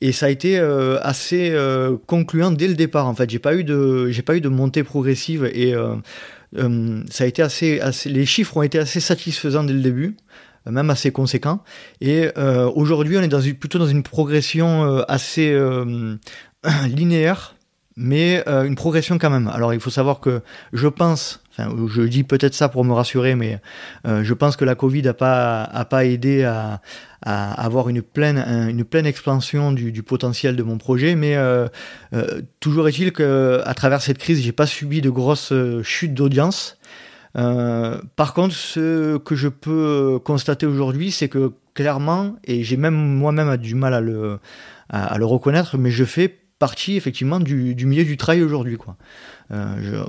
et 0.00 0.12
ça 0.12 0.26
a 0.26 0.28
été 0.30 0.58
euh, 0.58 0.98
assez 1.02 1.50
euh, 1.50 1.96
concluant 2.06 2.50
dès 2.50 2.68
le 2.68 2.74
départ. 2.74 3.06
En 3.06 3.14
fait, 3.14 3.28
j'ai 3.28 3.38
pas 3.38 3.54
eu 3.54 3.64
de, 3.64 4.08
j'ai 4.10 4.22
pas 4.22 4.34
eu 4.34 4.40
de 4.40 4.48
montée 4.48 4.82
progressive 4.82 5.50
et 5.52 5.74
euh, 5.74 5.96
ça 7.10 7.24
a 7.24 7.26
été 7.26 7.42
assez, 7.42 7.80
assez, 7.80 8.08
les 8.08 8.24
chiffres 8.24 8.56
ont 8.56 8.62
été 8.62 8.78
assez 8.78 9.00
satisfaisants 9.00 9.64
dès 9.64 9.74
le 9.74 9.80
début, 9.80 10.16
même 10.66 10.90
assez 10.90 11.12
conséquents. 11.12 11.62
Et 12.00 12.28
aujourd'hui, 12.74 13.16
on 13.18 13.22
est 13.22 13.28
dans 13.28 13.40
une, 13.40 13.54
plutôt 13.54 13.78
dans 13.78 13.86
une 13.86 14.02
progression 14.02 14.98
assez 15.06 15.56
linéaire, 16.88 17.54
mais 17.96 18.42
une 18.48 18.74
progression 18.74 19.16
quand 19.18 19.30
même. 19.30 19.46
Alors, 19.46 19.72
il 19.74 19.80
faut 19.80 19.90
savoir 19.90 20.18
que 20.18 20.40
je 20.72 20.88
pense 20.88 21.40
je 21.88 22.02
dis 22.02 22.24
peut-être 22.24 22.54
ça 22.54 22.68
pour 22.68 22.84
me 22.84 22.92
rassurer, 22.92 23.34
mais 23.34 23.58
euh, 24.06 24.22
je 24.24 24.34
pense 24.34 24.56
que 24.56 24.64
la 24.64 24.74
Covid 24.74 25.02
n'a 25.02 25.14
pas, 25.14 26.04
aidé 26.04 26.44
à, 26.44 26.80
avoir 27.22 27.88
une 27.88 28.02
pleine, 28.02 28.84
expansion 29.06 29.72
du, 29.72 30.02
potentiel 30.02 30.56
de 30.56 30.62
mon 30.62 30.78
projet. 30.78 31.14
Mais 31.14 31.36
euh, 31.36 31.68
euh, 32.14 32.42
toujours 32.60 32.88
est-il 32.88 33.12
qu'à 33.12 33.74
travers 33.74 34.02
cette 34.02 34.18
crise, 34.18 34.40
j'ai 34.42 34.52
pas 34.52 34.66
subi 34.66 35.00
de 35.00 35.10
grosses 35.10 35.52
chutes 35.82 36.14
d'audience. 36.14 36.78
par 37.34 38.34
contre, 38.34 38.54
ce 38.54 39.18
que 39.18 39.34
je 39.34 39.48
peux 39.48 40.18
constater 40.24 40.66
aujourd'hui, 40.66 41.10
c'est 41.10 41.28
que 41.28 41.52
clairement, 41.74 42.36
et 42.44 42.64
j'ai 42.64 42.76
même 42.76 42.94
moi-même 42.94 43.56
du 43.56 43.74
mal 43.74 43.94
à, 43.94 44.00
le 45.18 45.24
reconnaître, 45.24 45.78
mais 45.78 45.90
je 45.90 46.04
fais 46.04 46.39
partie 46.60 46.96
effectivement 46.96 47.40
du, 47.40 47.74
du 47.74 47.86
milieu 47.86 48.04
du 48.04 48.16
trail 48.16 48.42
aujourd'hui. 48.42 48.76
quoi. 48.76 48.96
Euh, 49.50 50.04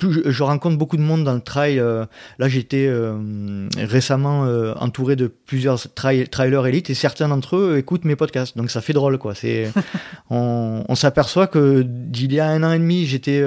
je, 0.00 0.30
je, 0.30 0.42
rencontre 0.44 0.76
beaucoup 0.78 0.96
de 0.96 1.02
monde 1.02 1.24
dans 1.24 1.34
le 1.34 1.40
trail. 1.40 1.80
Euh, 1.80 2.04
là, 2.38 2.48
j'étais 2.48 2.86
euh, 2.86 3.68
récemment 3.76 4.42
entouré 4.78 5.16
de 5.16 5.26
plusieurs 5.26 5.80
trailers 5.94 6.66
élites 6.66 6.90
et 6.90 6.94
certains 6.94 7.28
d'entre 7.28 7.56
eux 7.56 7.78
écoutent 7.78 8.04
mes 8.04 8.14
podcasts. 8.14 8.56
Donc 8.56 8.70
ça 8.70 8.80
fait 8.80 8.92
drôle, 8.92 9.18
quoi. 9.18 9.34
C'est, 9.34 9.72
on, 10.30 10.84
on 10.88 10.94
s'aperçoit 10.94 11.48
que 11.48 11.82
d'il 11.82 12.32
y 12.32 12.38
a 12.38 12.46
un 12.46 12.62
an 12.62 12.72
et 12.72 12.78
demi, 12.78 13.06
j'étais 13.06 13.42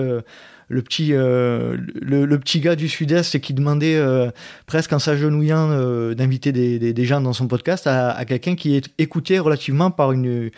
le 0.69 0.81
petit, 0.81 1.13
euh, 1.13 1.77
le, 2.01 2.39
petit 2.39 2.59
gars 2.59 2.75
du 2.75 2.89
Sud-Est 2.89 3.39
qui 3.39 3.54
demandait 3.54 3.95
euh, 3.95 4.30
presque 4.65 4.92
en 4.94 5.00
s'agenouillant 5.00 5.69
euh, 5.71 6.13
d'inviter 6.13 6.51
des, 6.51 6.94
des, 6.94 7.06
gens 7.06 7.21
dans 7.21 7.33
son 7.33 7.48
podcast 7.48 7.88
à, 7.88 8.25
quelqu'un 8.25 8.56
qui 8.56 8.75
est 8.75 8.89
écouté 8.98 9.39
relativement 9.39 9.92
par 9.92 10.12
une, 10.12 10.51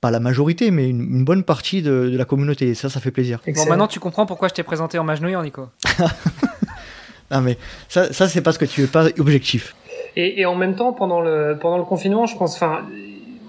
pas 0.00 0.10
la 0.10 0.20
majorité, 0.20 0.70
mais 0.70 0.88
une, 0.88 1.24
bonne 1.24 1.42
partie 1.42 1.82
de, 1.82 2.10
la 2.16 2.24
communauté. 2.24 2.68
Et 2.68 2.74
ça, 2.74 2.88
ça 2.88 3.00
fait 3.00 3.10
plaisir. 3.10 3.40
Bon, 3.46 3.66
maintenant 3.66 3.86
tu 3.86 4.00
comprends 4.00 4.26
pourquoi 4.26 4.48
je 4.48 4.54
t'ai 4.54 4.62
présenté 4.62 4.98
en 4.98 5.04
m'agenouillant, 5.04 5.42
Nico. 5.42 5.68
non, 7.30 7.40
mais 7.40 7.58
ça, 7.88 8.12
ça 8.12 8.28
c'est 8.28 8.40
parce 8.40 8.58
que 8.58 8.64
tu 8.64 8.82
es 8.82 8.86
pas 8.86 9.06
objectif. 9.18 9.74
Et, 10.16 10.40
et, 10.40 10.46
en 10.46 10.56
même 10.56 10.74
temps, 10.74 10.92
pendant 10.92 11.20
le, 11.20 11.56
pendant 11.60 11.78
le 11.78 11.84
confinement, 11.84 12.26
je 12.26 12.36
pense, 12.36 12.56
enfin, 12.56 12.80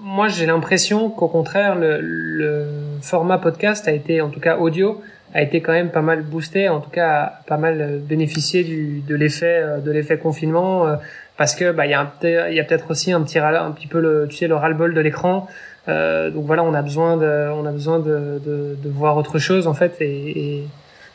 moi 0.00 0.28
j'ai 0.28 0.46
l'impression 0.46 1.10
qu'au 1.10 1.28
contraire, 1.28 1.74
le, 1.74 2.00
le 2.00 2.66
format 3.00 3.38
podcast 3.38 3.88
a 3.88 3.92
été, 3.92 4.20
en 4.20 4.28
tout 4.28 4.40
cas 4.40 4.58
audio, 4.58 5.00
a 5.34 5.42
été 5.42 5.60
quand 5.60 5.72
même 5.72 5.90
pas 5.90 6.02
mal 6.02 6.22
boosté, 6.22 6.68
en 6.68 6.80
tout 6.80 6.90
cas 6.90 7.40
pas 7.46 7.56
mal 7.56 8.00
bénéficié 8.06 8.64
du, 8.64 9.00
de 9.00 9.14
l'effet 9.14 9.64
de 9.82 9.90
l'effet 9.90 10.18
confinement 10.18 10.86
euh, 10.86 10.96
parce 11.36 11.54
que 11.54 11.72
bah 11.72 11.86
il 11.86 11.90
y 11.90 11.94
a 11.94 12.12
il 12.50 12.54
y 12.54 12.60
a 12.60 12.64
peut-être 12.64 12.90
aussi 12.90 13.12
un 13.12 13.22
petit 13.22 13.38
un 13.38 13.70
petit 13.70 13.86
peu 13.86 14.00
le 14.00 14.26
tu 14.28 14.36
sais 14.36 14.46
le 14.46 14.54
ras-le-bol 14.54 14.94
de 14.94 15.00
l'écran. 15.00 15.48
Euh, 15.88 16.30
donc 16.30 16.46
voilà, 16.46 16.62
on 16.62 16.74
a 16.74 16.82
besoin 16.82 17.16
de 17.16 17.50
on 17.52 17.66
a 17.66 17.72
besoin 17.72 17.98
de, 17.98 18.40
de, 18.44 18.76
de 18.80 18.88
voir 18.88 19.16
autre 19.16 19.38
chose 19.40 19.66
en 19.66 19.74
fait 19.74 19.96
et, 20.00 20.60
et, 20.60 20.68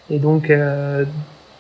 et 0.10 0.20
donc 0.20 0.50
euh, 0.50 1.06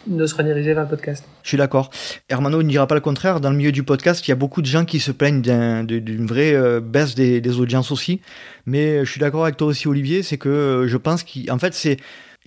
de 0.07 0.25
se 0.25 0.35
rediriger 0.35 0.73
vers 0.73 0.83
le 0.83 0.89
podcast. 0.89 1.25
Je 1.43 1.49
suis 1.49 1.57
d'accord. 1.57 1.89
Hermano 2.29 2.61
ne 2.63 2.69
dira 2.69 2.87
pas 2.87 2.95
le 2.95 3.01
contraire. 3.01 3.39
Dans 3.39 3.49
le 3.49 3.57
milieu 3.57 3.71
du 3.71 3.83
podcast, 3.83 4.25
il 4.27 4.31
y 4.31 4.33
a 4.33 4.35
beaucoup 4.35 4.61
de 4.61 4.67
gens 4.67 4.85
qui 4.85 4.99
se 4.99 5.11
plaignent 5.11 5.41
d'une 5.41 6.25
vraie 6.25 6.79
baisse 6.79 7.13
des, 7.13 7.41
des, 7.41 7.59
audiences 7.59 7.91
aussi. 7.91 8.21
Mais 8.65 9.03
je 9.03 9.11
suis 9.11 9.19
d'accord 9.19 9.43
avec 9.43 9.57
toi 9.57 9.67
aussi, 9.67 9.87
Olivier. 9.89 10.23
C'est 10.23 10.37
que 10.37 10.85
je 10.87 10.95
pense 10.95 11.25
qu'en 11.25 11.57
fait, 11.57 11.73
c'est 11.73 11.97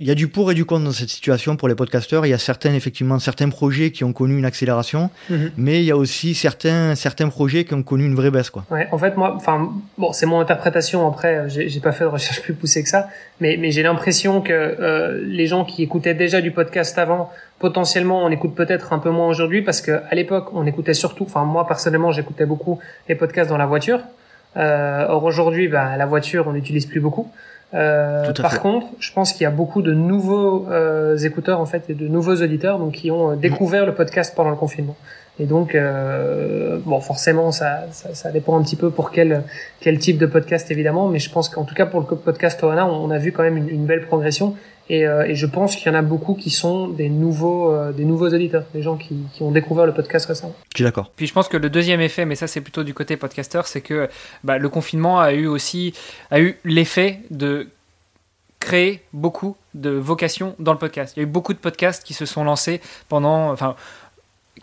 il 0.00 0.09
y 0.09 0.11
a 0.11 0.14
du 0.14 0.28
pour 0.28 0.50
et 0.50 0.54
du 0.54 0.64
contre 0.64 0.85
dans 0.85 0.92
cette 0.92 1.11
situation 1.11 1.57
pour 1.57 1.69
les 1.69 1.75
podcasteurs. 1.75 2.25
Il 2.25 2.30
y 2.30 2.33
a 2.33 2.38
certains, 2.38 2.73
effectivement, 2.73 3.19
certains 3.19 3.50
projets 3.50 3.90
qui 3.90 4.02
ont 4.02 4.14
connu 4.14 4.38
une 4.38 4.47
accélération, 4.47 5.11
mhm. 5.28 5.50
mais 5.59 5.80
il 5.80 5.85
y 5.85 5.90
a 5.90 5.97
aussi 5.97 6.35
certains, 6.35 6.95
certains 6.95 7.28
projets 7.28 7.64
qui 7.64 7.75
ont 7.75 7.83
connu 7.83 8.07
une 8.07 8.14
vraie 8.14 8.30
baisse, 8.30 8.49
quoi. 8.49 8.64
Ouais, 8.71 8.88
en 8.92 8.99
fait, 8.99 9.19
moi, 9.19 9.35
enfin, 9.37 9.71
bon, 9.99 10.14
c'est 10.14 10.25
mon 10.25 10.40
interprétation. 10.40 11.07
Après, 11.07 11.50
j'ai 11.50 11.80
pas 11.80 11.92
fait 11.92 12.04
de 12.04 12.09
recherche 12.09 12.40
plus 12.40 12.54
poussée 12.54 12.83
que 12.83 12.88
ça, 12.88 13.09
mais, 13.40 13.59
mais 13.59 13.71
j'ai 13.73 13.83
l'impression 13.83 14.40
que 14.40 14.52
euh, 14.52 15.21
les 15.23 15.47
gens 15.47 15.66
qui 15.66 15.83
écoutaient 15.83 16.14
déjà 16.14 16.40
du 16.40 16.50
podcast 16.50 16.97
avant, 16.97 17.30
potentiellement, 17.59 18.25
on 18.25 18.30
écoute 18.30 18.54
peut-être 18.54 18.95
un 18.95 19.00
peu 19.00 19.11
moins 19.11 19.28
aujourd'hui 19.28 19.61
parce 19.61 19.83
que 19.83 20.00
à 20.09 20.14
l'époque, 20.14 20.49
on 20.54 20.66
écoutait 20.66 20.95
surtout. 20.95 21.25
Enfin, 21.25 21.45
moi 21.45 21.66
personnellement, 21.66 22.11
j'écoutais 22.11 22.47
beaucoup 22.47 22.78
les 23.09 23.14
podcasts 23.14 23.50
dans 23.50 23.59
la 23.59 23.66
voiture. 23.66 24.00
Euh, 24.57 25.07
or 25.09 25.25
aujourd'hui, 25.25 25.69
bah, 25.69 25.97
la 25.99 26.07
voiture, 26.07 26.47
on 26.49 26.52
n'utilise 26.52 26.87
plus 26.87 27.00
beaucoup. 27.00 27.30
Euh, 27.73 28.33
par 28.33 28.61
contre, 28.61 28.89
je 28.99 29.12
pense 29.12 29.33
qu'il 29.33 29.43
y 29.43 29.47
a 29.47 29.50
beaucoup 29.50 29.83
de 29.83 29.93
nouveaux 29.93 30.67
euh, 30.71 31.17
écouteurs 31.19 31.61
en 31.61 31.67
fait 31.67 31.89
et 31.89 31.95
de 31.95 32.09
nouveaux 32.09 32.35
auditeurs 32.35 32.79
donc 32.79 32.93
qui 32.93 33.11
ont 33.11 33.33
euh, 33.33 33.37
découvert 33.37 33.87
le 33.87 33.95
podcast 33.95 34.35
pendant 34.35 34.50
le 34.50 34.57
confinement. 34.57 34.97
Et 35.40 35.47
donc, 35.47 35.75
euh, 35.75 36.78
bon, 36.85 37.00
forcément, 37.00 37.50
ça, 37.50 37.87
ça, 37.92 38.14
ça, 38.14 38.30
dépend 38.30 38.59
un 38.59 38.62
petit 38.62 38.76
peu 38.76 38.90
pour 38.90 39.11
quel, 39.11 39.42
quel 39.80 39.99
type 39.99 40.18
de 40.18 40.26
podcast, 40.26 40.70
évidemment. 40.70 41.09
Mais 41.09 41.18
je 41.18 41.30
pense 41.30 41.49
qu'en 41.49 41.64
tout 41.64 41.75
cas, 41.75 41.87
pour 41.87 42.00
le 42.00 42.06
podcast 42.06 42.62
Ohana, 42.62 42.87
on 42.87 43.11
a 43.11 43.16
vu 43.16 43.32
quand 43.32 43.42
même 43.42 43.56
une, 43.56 43.70
une 43.70 43.87
belle 43.87 44.06
progression. 44.06 44.54
Et, 44.90 45.06
euh, 45.06 45.25
et, 45.25 45.37
je 45.37 45.47
pense 45.47 45.76
qu'il 45.76 45.90
y 45.90 45.94
en 45.94 45.99
a 45.99 46.02
beaucoup 46.02 46.35
qui 46.35 46.50
sont 46.50 46.88
des 46.88 47.09
nouveaux, 47.09 47.73
euh, 47.73 47.92
des 47.92 48.04
nouveaux 48.04 48.28
auditeurs, 48.28 48.64
des 48.75 48.82
gens 48.82 48.97
qui, 48.97 49.16
qui, 49.32 49.42
ont 49.42 49.52
découvert 49.52 49.87
le 49.87 49.94
podcast 49.94 50.26
récemment. 50.26 50.54
Je 50.75 50.78
suis 50.78 50.85
d'accord. 50.85 51.11
Puis 51.16 51.26
je 51.26 51.32
pense 51.32 51.49
que 51.49 51.56
le 51.56 51.70
deuxième 51.70 52.00
effet, 52.00 52.26
mais 52.26 52.35
ça 52.35 52.49
c'est 52.49 52.61
plutôt 52.61 52.82
du 52.82 52.92
côté 52.92 53.16
podcasteur, 53.16 53.68
c'est 53.68 53.82
que 53.82 54.09
bah, 54.42 54.59
le 54.59 54.68
confinement 54.68 55.20
a 55.20 55.32
eu 55.32 55.47
aussi 55.47 55.94
a 56.32 56.40
eu 56.40 56.59
l'effet 56.64 57.20
de 57.30 57.68
créer 58.61 59.02
beaucoup 59.12 59.56
de 59.75 59.90
vocations 59.90 60.54
dans 60.59 60.73
le 60.73 60.78
podcast. 60.78 61.14
Il 61.16 61.20
y 61.20 61.23
a 61.23 61.25
eu 61.25 61.30
beaucoup 61.30 61.54
de 61.54 61.59
podcasts 61.59 62.04
qui 62.04 62.14
se 62.14 62.26
sont 62.26 62.44
lancés 62.44 62.80
pendant, 63.09 63.50
enfin, 63.50 63.75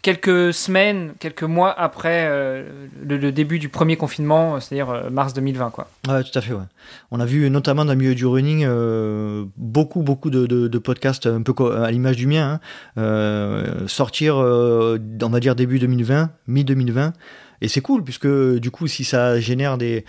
quelques 0.01 0.53
semaines, 0.53 1.13
quelques 1.19 1.43
mois 1.43 1.71
après 1.71 2.27
euh, 2.27 2.63
le, 3.05 3.31
début 3.31 3.59
du 3.59 3.69
premier 3.69 3.97
confinement, 3.97 4.59
c'est-à-dire 4.59 4.89
euh, 4.89 5.09
mars 5.09 5.33
2020. 5.33 5.71
Quoi. 5.71 5.87
Ouais, 6.07 6.23
tout 6.23 6.37
à 6.37 6.41
fait. 6.41 6.53
Ouais. 6.53 6.63
On 7.11 7.19
a 7.19 7.25
vu 7.25 7.49
notamment 7.49 7.85
dans 7.85 7.93
le 7.93 7.97
milieu 7.97 8.15
du 8.15 8.25
running 8.25 8.65
euh, 8.65 9.45
beaucoup, 9.57 10.01
beaucoup 10.01 10.29
de, 10.29 10.77
podcasts, 10.77 11.27
un 11.27 11.41
peu 11.41 11.53
à 11.75 11.91
l'image 11.91 12.17
du 12.17 12.27
mien, 12.27 12.53
hein, 12.53 12.59
euh, 12.97 13.87
sortir, 13.87 14.37
euh, 14.37 14.97
on 15.21 15.29
va 15.29 15.39
dire 15.39 15.55
début 15.55 15.79
2020, 15.79 16.31
mi-2020. 16.47 17.13
Et 17.61 17.67
c'est 17.67 17.81
cool, 17.81 18.03
puisque 18.03 18.27
du 18.27 18.69
coup, 18.71 18.87
si 18.87 19.03
ça 19.03 19.39
génère 19.39 19.77
des, 19.77 20.05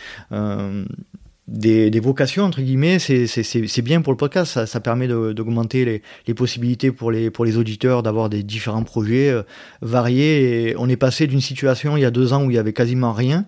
des, 1.48 1.90
des, 1.90 2.00
vocations 2.00 2.44
entre 2.44 2.60
guillemets, 2.60 2.98
c'est 2.98 3.82
bien 3.82 4.02
pour 4.02 4.12
le 4.12 4.16
podcast. 4.16 4.52
Ça, 4.52 4.66
ça 4.66 4.80
permet 4.80 5.08
d'augmenter 5.08 5.84
les, 5.84 6.02
les, 6.26 6.34
possibilités 6.34 6.92
pour 6.92 7.10
les, 7.10 7.30
pour 7.30 7.44
les 7.44 7.56
auditeurs 7.56 8.02
d'avoir 8.02 8.28
des 8.28 8.42
différents 8.42 8.84
projets 8.84 9.30
euh, 9.30 9.42
variés. 9.80 10.68
Et 10.68 10.76
on 10.76 10.88
est 10.88 10.96
passé 10.96 11.26
d'une 11.26 11.40
situation 11.40 11.96
il 11.96 12.00
y 12.00 12.04
a 12.04 12.10
deux 12.10 12.32
ans 12.32 12.44
où 12.44 12.50
il 12.50 12.54
y 12.54 12.58
avait 12.58 12.72
quasiment 12.72 13.12
rien. 13.12 13.46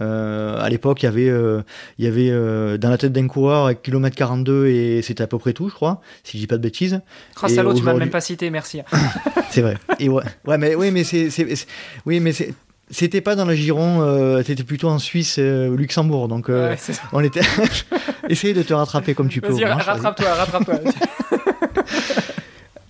Euh, 0.00 0.60
à 0.60 0.68
l'époque, 0.68 1.02
il 1.02 1.06
y 1.06 1.08
avait, 1.08 1.28
euh, 1.28 1.62
il 1.98 2.04
y 2.04 2.08
avait 2.08 2.30
euh, 2.30 2.78
dans 2.78 2.90
la 2.90 2.98
tête 2.98 3.12
d'un 3.12 3.26
coureur 3.26 3.66
avec 3.66 3.82
kilomètre 3.82 4.16
42 4.16 4.66
et 4.66 5.02
c'était 5.02 5.22
à 5.22 5.26
peu 5.26 5.38
près 5.38 5.52
tout, 5.52 5.68
je 5.68 5.74
crois, 5.74 6.00
si 6.24 6.38
je 6.38 6.42
dis 6.42 6.46
pas 6.46 6.56
de 6.56 6.62
bêtises. 6.62 7.00
Oh, 7.42 7.48
salaud, 7.48 7.74
tu 7.74 7.82
m'as 7.82 7.94
même 7.94 8.10
pas 8.10 8.20
cité, 8.20 8.50
merci. 8.50 8.80
c'est 9.50 9.62
vrai. 9.62 9.76
Et 9.98 10.08
ouais, 10.08 10.22
ouais, 10.46 10.58
mais 10.58 10.74
oui, 10.74 10.90
mais 10.90 11.04
c'est, 11.04 11.28
oui, 12.06 12.20
mais 12.20 12.32
c'est 12.32 12.54
c'était 12.92 13.22
pas 13.22 13.34
dans 13.34 13.46
le 13.46 13.54
giron, 13.54 14.02
euh, 14.02 14.42
c'était 14.44 14.62
plutôt 14.62 14.88
en 14.88 14.98
Suisse, 14.98 15.36
euh, 15.38 15.74
Luxembourg. 15.74 16.28
Donc 16.28 16.48
euh, 16.48 16.70
ouais, 16.70 16.78
on 17.12 17.20
était. 17.20 17.40
Essaye 18.28 18.54
de 18.54 18.62
te 18.62 18.72
rattraper 18.72 19.14
comme 19.14 19.28
tu 19.28 19.40
peux. 19.40 19.52
Vas-y, 19.52 19.64
rattrape-toi, 19.64 20.34
rattrape-toi. 20.34 20.74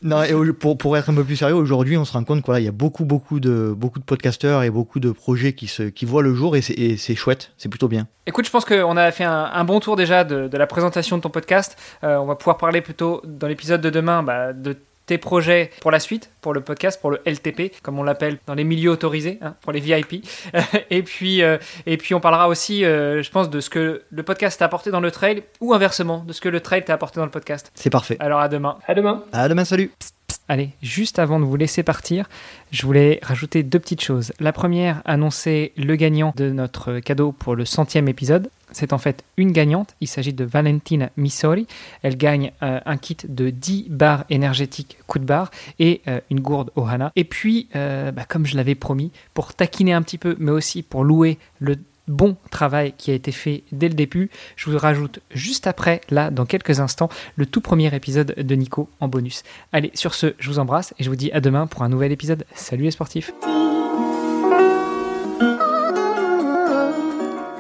non, 0.03 0.23
et 0.25 0.53
pour, 0.53 0.77
pour 0.77 0.97
être 0.97 1.09
un 1.09 1.15
peu 1.15 1.25
plus 1.25 1.37
sérieux, 1.37 1.55
aujourd'hui, 1.55 1.97
on 1.97 2.05
se 2.05 2.13
rend 2.13 2.25
compte 2.25 2.39
qu'il 2.39 2.47
voilà, 2.47 2.61
y 2.61 2.69
a 2.69 2.73
beaucoup, 2.73 3.05
beaucoup 3.05 3.41
de, 3.41 3.73
beaucoup 3.75 4.01
de 4.01 4.05
podcasteurs 4.05 4.65
et 4.65 4.71
beaucoup 4.71 5.01
de 5.01 5.13
projets 5.13 5.53
qui, 5.53 5.69
se, 5.69 5.85
qui 5.85 6.05
voient 6.05 6.23
le 6.23 6.35
jour 6.35 6.57
et 6.57 6.63
c'est 6.63 7.15
chouette, 7.15 7.53
c'est 7.57 7.69
plutôt 7.69 7.89
bien. 7.89 8.09
Écoute, 8.27 8.45
je 8.45 8.51
pense 8.51 8.65
qu'on 8.65 8.97
a 8.97 9.11
fait 9.11 9.25
un, 9.25 9.51
un, 9.53 9.65
bon 9.65 9.81
tour 9.81 9.97
déjà 9.97 10.25
de, 10.25 10.49
de, 10.49 10.59
la 10.59 10.67
présentation 10.67 11.17
de 11.17 11.23
ton 11.23 11.31
podcast. 11.31 11.77
Euh, 12.05 12.19
on 12.19 12.27
va 12.27 12.35
pouvoir 12.35 12.57
parler 12.57 12.81
plutôt 12.81 13.23
dans 13.25 13.49
l'épisode 13.49 13.81
de 13.81 13.91
demain 13.91 14.23
bah, 14.23 14.53
de 14.53 14.77
tes 15.07 15.19
projets 15.19 15.71
pour 15.81 15.91
la 15.91 16.01
suite, 16.01 16.31
pour 16.41 16.53
le 16.55 16.61
podcast, 16.61 17.01
pour 17.01 17.11
le 17.11 17.21
LTP, 17.27 17.73
comme 17.83 17.99
on 17.99 18.03
l'appelle 18.03 18.39
dans 18.47 18.55
les 18.55 18.65
milieux 18.65 18.91
autorisés, 18.91 19.39
hein, 19.43 19.55
pour 19.61 19.73
les 19.73 19.81
VIP. 19.81 20.27
et, 20.91 21.03
puis, 21.03 21.43
euh, 21.43 21.59
et 21.87 21.97
puis 21.97 22.15
on 22.15 22.21
parlera 22.21 22.49
aussi, 22.49 22.85
euh, 22.85 23.23
je 23.23 23.31
pense, 23.31 23.51
de 23.51 23.61
ce 23.61 23.71
que 23.71 24.03
le 24.11 24.23
podcast 24.23 24.59
t'a 24.59 24.67
apporté 24.67 24.91
dans 24.91 25.01
le 25.01 25.11
trail, 25.11 25.43
ou 25.61 25.75
inversement, 25.75 26.25
de 26.27 26.33
ce 26.33 26.41
que 26.41 26.49
le 26.49 26.61
trail 26.61 26.85
t'a 26.85 26.95
apporté 26.95 27.21
dans 27.21 27.27
le 27.27 27.31
podcast. 27.31 27.71
C'est 27.75 27.91
parfait. 27.91 28.17
Alors 28.21 28.41
à 28.41 28.49
demain. 28.49 28.79
À 28.87 28.95
demain. 28.95 29.25
À 29.33 29.49
demain, 29.49 29.65
salut. 29.65 29.93
Psst. 29.99 30.22
Allez, 30.53 30.69
juste 30.83 31.19
avant 31.19 31.41
de 31.41 31.47
vous 31.47 31.57
laisser 31.57 31.83
partir, 31.83 32.29
je 32.73 32.85
voulais 32.85 33.21
rajouter 33.23 33.63
deux 33.63 33.79
petites 33.79 34.03
choses. 34.03 34.35
La 34.39 34.53
première, 34.53 35.01
annoncer 35.07 35.73
le 35.79 35.97
gagnant 35.97 36.35
de 36.37 36.51
notre 36.51 36.99
cadeau 36.99 37.33
pour 37.33 37.57
le 37.57 37.65
centième 37.65 38.07
épisode 38.07 38.51
c'est 38.73 38.93
en 38.93 38.99
fait 38.99 39.25
une 39.37 39.53
gagnante. 39.53 39.95
Il 40.01 40.09
s'agit 40.09 40.33
de 40.33 40.45
Valentina 40.45 41.11
Missori. 41.17 41.67
Elle 42.03 42.17
gagne 42.17 42.53
euh, 42.63 42.81
un 42.85 42.97
kit 42.97 43.17
de 43.29 43.51
10 43.51 43.87
barres 43.91 44.25
énergétiques 44.31 44.99
coup 45.07 45.19
de 45.19 45.25
barre 45.25 45.51
et 45.79 46.03
euh, 46.09 46.21
une 46.31 46.41
gourde 46.41 46.71
Ohana. 46.77 47.13
Et 47.17 47.25
puis, 47.25 47.69
euh, 47.77 48.11
bah, 48.11 48.25
comme 48.27 48.47
je 48.47 48.57
l'avais 48.57 48.75
promis, 48.75 49.13
pour 49.35 49.55
taquiner 49.55 49.93
un 49.93 50.03
petit 50.03 50.19
peu, 50.19 50.37
mais 50.39 50.51
aussi 50.51 50.83
pour 50.83 51.05
louer 51.05 51.39
le 51.59 51.77
bon 52.13 52.37
travail 52.51 52.95
qui 52.97 53.11
a 53.11 53.15
été 53.15 53.33
fait 53.33 53.65
dès 53.73 53.89
le 53.89 53.95
début, 53.95 54.31
je 54.57 54.71
vous 54.71 54.79
rajoute 54.79 55.21
juste 55.33 55.67
après, 55.67 56.01
là, 56.11 56.31
dans 56.31 56.47
quelques 56.47 56.79
instants, 56.81 57.09
le 57.37 57.47
tout 57.47 57.61
premier 57.61 57.95
épisode 57.95 58.35
de 58.37 58.55
Nico 58.55 58.89
en 59.01 59.09
bonus. 59.09 59.43
Allez, 59.73 59.91
sur 59.95 60.15
ce, 60.15 60.35
je 60.39 60.49
vous 60.49 60.59
embrasse 60.59 60.95
et 60.99 61.05
je 61.05 61.11
vous 61.11 61.17
dis 61.17 61.33
à 61.33 61.41
demain 61.41 61.67
pour 61.67 61.83
un 61.83 61.89
nouvel 61.89 62.13
épisode. 62.13 62.45
Salut 62.55 62.85
les 62.85 62.91
sportifs 62.91 63.33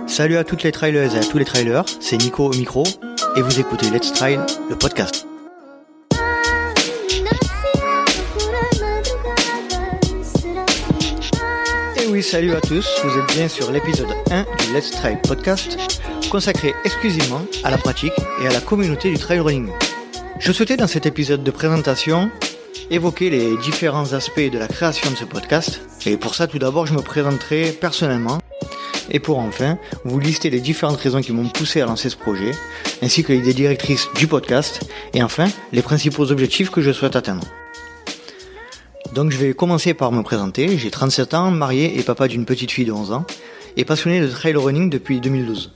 Salut 0.07 0.37
à 0.37 0.45
toutes 0.45 0.63
les 0.63 0.73
trailers 0.73 1.17
et 1.17 1.19
à 1.19 1.25
tous 1.25 1.39
les 1.39 1.47
trailers, 1.47 1.85
c'est 2.01 2.19
Nico 2.19 2.45
au 2.45 2.55
micro 2.55 2.85
et 3.35 3.41
vous 3.41 3.59
écoutez 3.59 3.91
Let's 3.91 4.13
Trail, 4.13 4.39
le 4.69 4.77
podcast. 4.77 5.32
Salut 12.23 12.55
à 12.55 12.61
tous, 12.61 12.87
vous 13.03 13.19
êtes 13.19 13.35
bien 13.35 13.49
sur 13.49 13.73
l'épisode 13.73 14.15
1 14.31 14.43
du 14.43 14.75
Let's 14.75 14.93
Trail 14.93 15.19
podcast 15.23 15.77
consacré 16.31 16.73
exclusivement 16.85 17.43
à 17.65 17.71
la 17.71 17.79
pratique 17.79 18.13
et 18.41 18.47
à 18.47 18.53
la 18.53 18.61
communauté 18.61 19.11
du 19.11 19.19
trail 19.19 19.41
running. 19.41 19.69
Je 20.39 20.53
souhaitais 20.53 20.77
dans 20.77 20.87
cet 20.87 21.05
épisode 21.05 21.43
de 21.43 21.51
présentation 21.51 22.31
évoquer 22.91 23.29
les 23.29 23.57
différents 23.57 24.13
aspects 24.13 24.51
de 24.53 24.57
la 24.59 24.69
création 24.69 25.11
de 25.11 25.17
ce 25.17 25.25
podcast 25.25 25.81
et 26.07 26.17
pour 26.17 26.37
ça 26.37 26.47
tout 26.47 26.61
d'abord 26.61 26.87
je 26.87 26.95
me 26.95 27.03
présenterai 27.03 27.73
personnellement 27.73 28.39
et 29.11 29.19
pour 29.19 29.41
enfin 29.41 29.77
vous 30.05 30.21
lister 30.21 30.49
les 30.49 30.61
différentes 30.61 31.01
raisons 31.01 31.21
qui 31.21 31.33
m'ont 31.33 31.49
poussé 31.49 31.81
à 31.81 31.87
lancer 31.87 32.09
ce 32.09 32.17
projet, 32.17 32.53
ainsi 33.03 33.25
que 33.25 33.33
l'idée 33.33 33.53
directrice 33.53 34.09
du 34.15 34.29
podcast, 34.29 34.89
et 35.13 35.25
enfin 35.25 35.49
les 35.73 35.83
principaux 35.83 36.31
objectifs 36.31 36.71
que 36.71 36.83
je 36.83 36.93
souhaite 36.93 37.17
atteindre. 37.17 37.47
Donc 39.15 39.31
je 39.31 39.37
vais 39.37 39.53
commencer 39.53 39.93
par 39.93 40.11
me 40.11 40.23
présenter, 40.23 40.79
j'ai 40.79 40.91
37 40.91 41.35
ans, 41.35 41.51
marié 41.51 41.99
et 41.99 42.03
papa 42.03 42.29
d'une 42.29 42.47
petite 42.47 42.71
fille 42.71 42.87
de 42.87 42.93
11 42.93 43.13
ans, 43.13 43.27
et 43.77 43.85
passionné 43.85 44.21
de 44.21 44.27
trail 44.27 44.57
running 44.57 44.89
depuis 44.89 45.21
2012. 45.21 45.73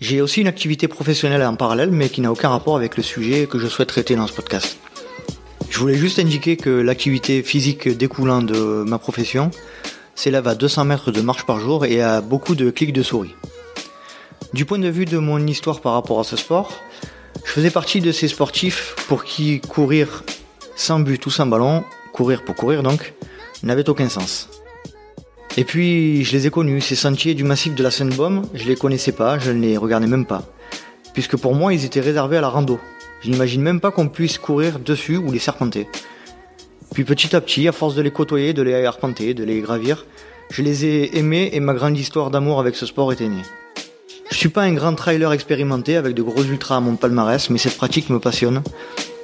J'ai 0.00 0.22
aussi 0.22 0.40
une 0.40 0.46
activité 0.46 0.88
professionnelle 0.88 1.42
en 1.42 1.56
parallèle, 1.56 1.90
mais 1.90 2.08
qui 2.08 2.22
n'a 2.22 2.32
aucun 2.32 2.48
rapport 2.48 2.76
avec 2.76 2.96
le 2.96 3.02
sujet 3.02 3.46
que 3.46 3.58
je 3.58 3.66
souhaite 3.66 3.88
traiter 3.88 4.16
dans 4.16 4.26
ce 4.26 4.32
podcast. 4.32 4.78
Je 5.68 5.78
voulais 5.78 5.94
juste 5.94 6.18
indiquer 6.18 6.56
que 6.56 6.70
l'activité 6.70 7.42
physique 7.42 7.86
découlant 7.86 8.40
de 8.40 8.82
ma 8.86 8.98
profession 8.98 9.50
s'élève 10.14 10.48
à 10.48 10.54
200 10.54 10.86
mètres 10.86 11.12
de 11.12 11.20
marche 11.20 11.44
par 11.44 11.60
jour 11.60 11.84
et 11.84 12.00
à 12.00 12.22
beaucoup 12.22 12.54
de 12.54 12.70
clics 12.70 12.94
de 12.94 13.02
souris. 13.02 13.34
Du 14.54 14.64
point 14.64 14.78
de 14.78 14.88
vue 14.88 15.04
de 15.04 15.18
mon 15.18 15.44
histoire 15.46 15.80
par 15.80 15.92
rapport 15.92 16.18
à 16.18 16.24
ce 16.24 16.36
sport, 16.36 16.72
je 17.44 17.50
faisais 17.50 17.70
partie 17.70 18.00
de 18.00 18.10
ces 18.10 18.28
sportifs 18.28 18.94
pour 19.06 19.24
qui 19.24 19.60
courir 19.60 20.24
sans 20.76 21.00
but 21.00 21.26
ou 21.26 21.30
sans 21.30 21.46
ballon, 21.46 21.84
courir 22.14 22.44
pour 22.44 22.54
courir 22.54 22.82
donc, 22.82 23.12
n'avait 23.62 23.88
aucun 23.90 24.08
sens. 24.08 24.48
Et 25.56 25.64
puis, 25.64 26.24
je 26.24 26.32
les 26.32 26.46
ai 26.46 26.50
connus, 26.50 26.80
ces 26.80 26.94
sentiers 26.94 27.34
du 27.34 27.44
massif 27.44 27.74
de 27.74 27.82
la 27.82 27.90
Seine-Baume, 27.90 28.42
je 28.54 28.64
les 28.64 28.76
connaissais 28.76 29.12
pas, 29.12 29.38
je 29.38 29.50
ne 29.50 29.60
les 29.60 29.76
regardais 29.76 30.06
même 30.06 30.24
pas. 30.24 30.42
Puisque 31.12 31.36
pour 31.36 31.54
moi, 31.54 31.74
ils 31.74 31.84
étaient 31.84 32.00
réservés 32.00 32.38
à 32.38 32.40
la 32.40 32.48
rando. 32.48 32.78
Je 33.20 33.30
n'imagine 33.30 33.62
même 33.62 33.80
pas 33.80 33.90
qu'on 33.90 34.08
puisse 34.08 34.38
courir 34.38 34.78
dessus 34.78 35.16
ou 35.16 35.30
les 35.30 35.38
serpenter. 35.38 35.88
Puis 36.92 37.04
petit 37.04 37.34
à 37.34 37.40
petit, 37.40 37.66
à 37.66 37.72
force 37.72 37.94
de 37.94 38.02
les 38.02 38.10
côtoyer, 38.10 38.52
de 38.52 38.62
les 38.62 38.84
arpenter, 38.84 39.34
de 39.34 39.44
les 39.44 39.60
gravir, 39.60 40.06
je 40.50 40.62
les 40.62 40.84
ai 40.84 41.18
aimés 41.18 41.50
et 41.52 41.60
ma 41.60 41.74
grande 41.74 41.98
histoire 41.98 42.30
d'amour 42.30 42.60
avec 42.60 42.76
ce 42.76 42.86
sport 42.86 43.12
était 43.12 43.28
née. 43.28 43.42
Je 44.30 44.36
suis 44.36 44.48
pas 44.48 44.62
un 44.62 44.72
grand 44.74 44.94
trailer 44.94 45.32
expérimenté 45.32 45.96
avec 45.96 46.14
de 46.14 46.22
gros 46.22 46.42
ultras 46.42 46.76
à 46.76 46.80
mon 46.80 46.96
palmarès, 46.96 47.50
mais 47.50 47.58
cette 47.58 47.76
pratique 47.76 48.10
me 48.10 48.18
passionne 48.20 48.62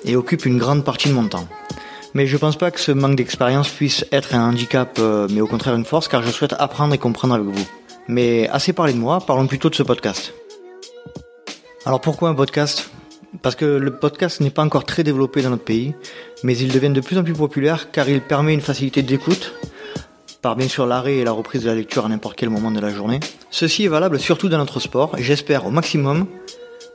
et 0.05 0.17
occupe 0.17 0.47
une 0.47 0.59
grande 0.59 0.85
partie 0.85 1.09
de 1.09 1.15
mon 1.15 1.29
temps. 1.29 1.49
Mais 2.15 2.27
je 2.27 2.37
pense 2.37 2.57
pas 2.57 2.71
que 2.71 2.81
ce 2.81 2.93
manque 2.93 3.17
d'expérience 3.17 3.69
puisse 3.69 4.05
être 4.11 4.35
un 4.35 4.49
handicap, 4.49 4.99
euh, 4.99 5.29
mais 5.31 5.41
au 5.41 5.47
contraire 5.47 5.75
une 5.77 5.85
force, 5.85 6.09
car 6.09 6.23
je 6.23 6.31
souhaite 6.31 6.55
apprendre 6.59 6.93
et 6.95 6.99
comprendre 6.99 7.35
avec 7.35 7.47
vous. 7.47 7.69
Mais 8.09 8.49
assez 8.49 8.73
parlé 8.73 8.93
de 8.93 8.99
moi, 8.99 9.21
parlons 9.21 9.47
plutôt 9.47 9.71
de 9.71 9.75
ce 9.75 9.85
podcast. 9.85 10.35
Alors 11.87 12.01
pourquoi 12.01 12.29
un 12.29 12.35
podcast? 12.35 12.91
Parce 13.43 13.55
que 13.55 13.65
le 13.65 13.95
podcast 13.95 14.41
n'est 14.41 14.51
pas 14.51 14.63
encore 14.63 14.85
très 14.85 15.05
développé 15.05 15.41
dans 15.41 15.51
notre 15.51 15.65
pays, 15.65 15.95
mais 16.43 16.57
il 16.59 16.73
devient 16.73 16.91
de 16.91 17.01
plus 17.01 17.17
en 17.17 17.23
plus 17.23 17.33
populaire 17.33 17.93
car 17.93 18.09
il 18.09 18.21
permet 18.21 18.55
une 18.55 18.61
facilité 18.61 19.03
d'écoute, 19.03 19.55
par 20.43 20.57
bien 20.57 20.69
sûr 20.69 20.87
l'arrêt 20.87 21.17
et 21.17 21.25
la 21.25 21.33
reprise 21.33 21.63
de 21.63 21.69
la 21.69 21.77
lecture 21.77 22.07
à 22.07 22.09
n'importe 22.09 22.37
quel 22.37 22.51
moment 22.51 22.73
de 22.73 22.81
la 22.81 22.91
journée. 22.91 23.21
Ceci 23.51 23.85
est 23.85 23.89
valable 23.89 24.19
surtout 24.19 24.49
dans 24.49 24.59
notre 24.59 24.81
sport 24.81 25.17
et 25.17 25.23
j'espère 25.23 25.67
au 25.67 25.71
maximum 25.71 26.27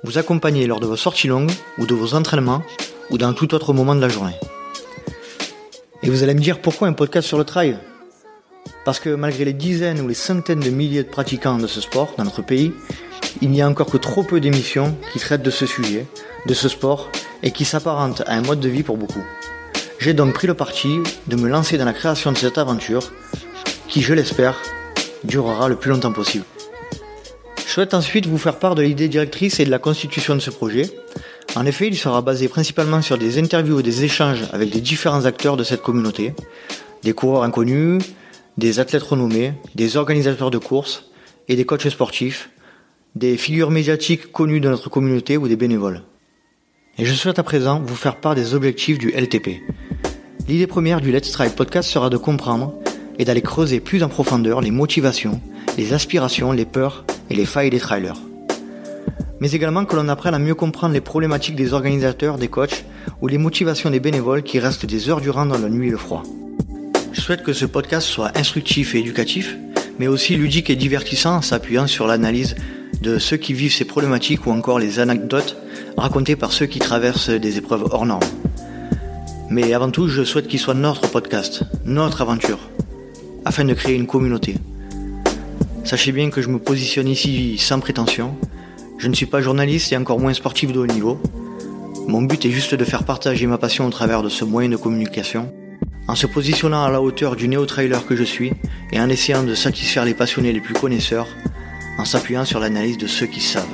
vous 0.04 0.18
accompagner 0.18 0.68
lors 0.68 0.82
de 0.82 0.86
vos 0.86 0.98
sorties 0.98 1.28
longues 1.28 1.52
ou 1.78 1.86
de 1.86 1.94
vos 1.94 2.14
entraînements 2.14 2.62
ou 3.10 3.18
dans 3.18 3.34
tout 3.34 3.54
autre 3.54 3.74
moment 3.74 3.96
de 3.96 4.02
la 4.02 4.10
journée. 4.10 4.36
Et 6.06 6.10
vous 6.10 6.22
allez 6.22 6.36
me 6.36 6.40
dire 6.40 6.60
pourquoi 6.60 6.88
un 6.88 6.94
podcast 6.94 7.28
sur 7.28 7.40
le 7.40 7.46
trail? 7.46 7.80
Parce 8.86 9.00
que 9.00 9.10
malgré 9.10 9.44
les 9.44 9.54
dizaines 9.54 10.00
ou 10.02 10.08
les 10.08 10.14
centaines 10.14 10.60
de 10.60 10.70
milliers 10.70 11.02
de 11.02 11.10
pratiquants 11.10 11.58
de 11.58 11.66
ce 11.66 11.82
sport 11.82 12.14
dans 12.16 12.24
notre 12.24 12.44
pays, 12.44 12.74
il 13.42 13.50
n'y 13.50 13.64
a 13.64 13.68
encore 13.68 13.90
que 13.90 13.98
trop 13.98 14.22
peu 14.22 14.40
d'émissions 14.40 14.96
qui 15.12 15.18
traitent 15.18 15.42
de 15.42 15.50
ce 15.50 15.66
sujet, 15.66 16.06
de 16.46 16.54
ce 16.54 16.70
sport, 16.70 17.10
et 17.42 17.50
qui 17.50 17.66
s'apparentent 17.66 18.22
à 18.28 18.36
un 18.36 18.42
mode 18.42 18.60
de 18.60 18.70
vie 18.70 18.84
pour 18.84 18.98
beaucoup. 18.98 19.24
J'ai 19.98 20.14
donc 20.14 20.36
pris 20.36 20.46
le 20.46 20.54
parti 20.54 21.00
de 21.26 21.36
me 21.38 21.50
lancer 21.50 21.80
dans 21.80 21.86
la 21.86 21.94
création 21.94 22.32
de 22.32 22.38
cette 22.38 22.60
aventure 22.60 23.12
qui, 23.88 24.04
je 24.04 24.14
l'espère, 24.14 24.62
durera 25.24 25.70
le 25.70 25.76
plus 25.76 25.90
longtemps 25.90 26.14
possible. 26.14 26.46
Je 27.66 27.72
souhaite 27.72 27.96
ensuite 27.96 28.28
vous 28.28 28.38
faire 28.38 28.60
part 28.60 28.76
de 28.76 28.84
l'idée 28.84 29.08
directrice 29.08 29.60
et 29.60 29.66
de 29.66 29.72
la 29.72 29.80
constitution 29.80 30.36
de 30.36 30.40
ce 30.40 30.52
projet. 30.52 30.84
En 31.56 31.66
effet, 31.66 31.88
il 31.88 31.96
sera 31.96 32.22
basé 32.22 32.50
principalement 32.50 33.02
sur 33.02 33.18
des 33.18 33.40
interviews 33.40 33.80
et 33.80 33.84
des 33.84 34.04
échanges 34.04 34.44
avec 34.52 34.72
des 34.72 34.82
différents 34.82 35.26
acteurs 35.26 35.56
de 35.56 35.64
cette 35.64 35.82
communauté, 35.82 36.34
des 37.04 37.14
coureurs 37.14 37.44
inconnus, 37.44 38.04
des 38.58 38.80
athlètes 38.80 39.04
renommés, 39.04 39.54
des 39.74 39.96
organisateurs 39.96 40.52
de 40.52 40.58
courses 40.58 41.06
et 41.48 41.56
des 41.56 41.66
coachs 41.66 41.90
sportifs, 41.90 42.50
des 43.16 43.38
figures 43.38 43.72
médiatiques 43.72 44.34
connues 44.34 44.60
de 44.60 44.68
notre 44.68 44.90
communauté 44.90 45.38
ou 45.38 45.48
des 45.48 45.56
bénévoles. 45.56 46.04
Et 46.98 47.06
je 47.06 47.14
souhaite 47.14 47.40
à 47.40 47.44
présent 47.44 47.80
vous 47.80 47.96
faire 47.96 48.18
part 48.18 48.36
des 48.36 48.54
objectifs 48.54 48.98
du 48.98 49.12
LTP. 49.12 49.62
L'idée 50.50 50.68
première 50.68 51.00
du 51.00 51.12
Let's 51.12 51.32
Try 51.32 51.50
podcast 51.50 51.90
sera 51.90 52.10
de 52.10 52.18
comprendre 52.18 52.74
et 53.18 53.24
d'aller 53.24 53.42
creuser 53.42 53.80
plus 53.80 54.04
en 54.04 54.10
profondeur 54.10 54.60
les 54.60 54.72
motivations, 54.72 55.40
les 55.78 55.94
aspirations, 55.94 56.52
les 56.52 56.66
peurs 56.66 57.06
et 57.30 57.36
les 57.36 57.46
failles 57.46 57.70
des 57.70 57.80
trailers. 57.80 58.18
Mais 59.46 59.52
également 59.52 59.86
que 59.86 59.96
l'on 59.96 60.10
apprenne 60.10 60.34
à 60.34 60.40
mieux 60.40 60.56
comprendre 60.56 60.96
les 60.96 61.02
problématiques 61.02 61.56
des 61.56 61.74
organisateurs, 61.74 62.40
des 62.40 62.48
coachs 62.48 62.84
ou 63.22 63.28
les 63.28 63.38
motivations 63.38 63.92
des 63.92 64.00
bénévoles 64.00 64.42
qui 64.42 64.58
restent 64.58 64.88
des 64.88 65.08
heures 65.08 65.22
durant 65.22 65.46
dans 65.46 65.60
la 65.60 65.70
nuit 65.70 65.90
et 65.90 65.92
le 65.92 65.98
froid. 65.98 66.24
Je 67.12 67.22
souhaite 67.22 67.44
que 67.44 67.54
ce 67.54 67.68
podcast 67.68 68.08
soit 68.08 68.36
instructif 68.36 68.96
et 68.96 69.02
éducatif, 69.02 69.56
mais 70.00 70.08
aussi 70.08 70.36
ludique 70.36 70.72
et 70.72 70.76
divertissant 70.76 71.36
en 71.36 71.42
s'appuyant 71.44 71.86
sur 71.86 72.08
l'analyse 72.08 72.56
de 73.04 73.20
ceux 73.20 73.38
qui 73.38 73.54
vivent 73.54 73.72
ces 73.72 73.86
problématiques 73.86 74.48
ou 74.48 74.50
encore 74.50 74.80
les 74.80 74.98
anecdotes 74.98 75.58
racontées 75.96 76.36
par 76.36 76.52
ceux 76.52 76.66
qui 76.66 76.80
traversent 76.80 77.30
des 77.30 77.60
épreuves 77.60 77.88
hors 77.92 78.08
normes. 78.08 78.24
Mais 79.52 79.76
avant 79.76 79.92
tout, 79.92 80.08
je 80.08 80.24
souhaite 80.24 80.48
qu'il 80.48 80.60
soit 80.60 80.74
notre 80.74 81.08
podcast, 81.08 81.62
notre 81.86 82.24
aventure, 82.24 82.58
afin 83.46 83.64
de 83.64 83.76
créer 83.76 83.94
une 83.94 84.08
communauté. 84.08 84.56
Sachez 85.84 86.12
bien 86.12 86.32
que 86.32 86.42
je 86.42 86.50
me 86.50 86.58
positionne 86.58 87.08
ici 87.08 87.60
sans 87.60 87.80
prétention. 87.80 88.36
Je 88.98 89.10
ne 89.10 89.14
suis 89.14 89.26
pas 89.26 89.42
journaliste 89.42 89.92
et 89.92 89.98
encore 89.98 90.20
moins 90.20 90.34
sportif 90.34 90.72
de 90.72 90.80
haut 90.80 90.88
niveau. 90.88 91.20
Mon 92.08 92.22
but 92.22 92.46
est 92.46 92.52
juste 92.52 92.76
de 92.76 92.86
faire 92.86 93.04
partager 93.04 93.46
ma 93.46 93.58
passion 93.58 93.86
au 93.86 93.90
travers 93.90 94.24
de 94.24 94.30
ce 94.30 94.46
moyen 94.46 94.70
de 94.70 94.78
communication, 94.78 95.52
en 96.08 96.16
se 96.16 96.28
positionnant 96.28 96.84
à 96.84 96.90
la 96.90 97.02
hauteur 97.02 97.36
du 97.36 97.48
néo-trailer 97.48 98.06
que 98.06 98.16
je 98.16 98.24
suis 98.24 98.54
et 98.94 99.00
en 99.00 99.10
essayant 99.10 99.44
de 99.44 99.54
satisfaire 99.54 100.06
les 100.06 100.14
passionnés 100.14 100.54
les 100.54 100.62
plus 100.62 100.74
connaisseurs, 100.74 101.28
en 101.98 102.06
s'appuyant 102.06 102.46
sur 102.46 102.60
l'analyse 102.60 102.98
de 102.98 103.08
ceux 103.08 103.26
qui 103.26 103.42
savent. 103.42 103.66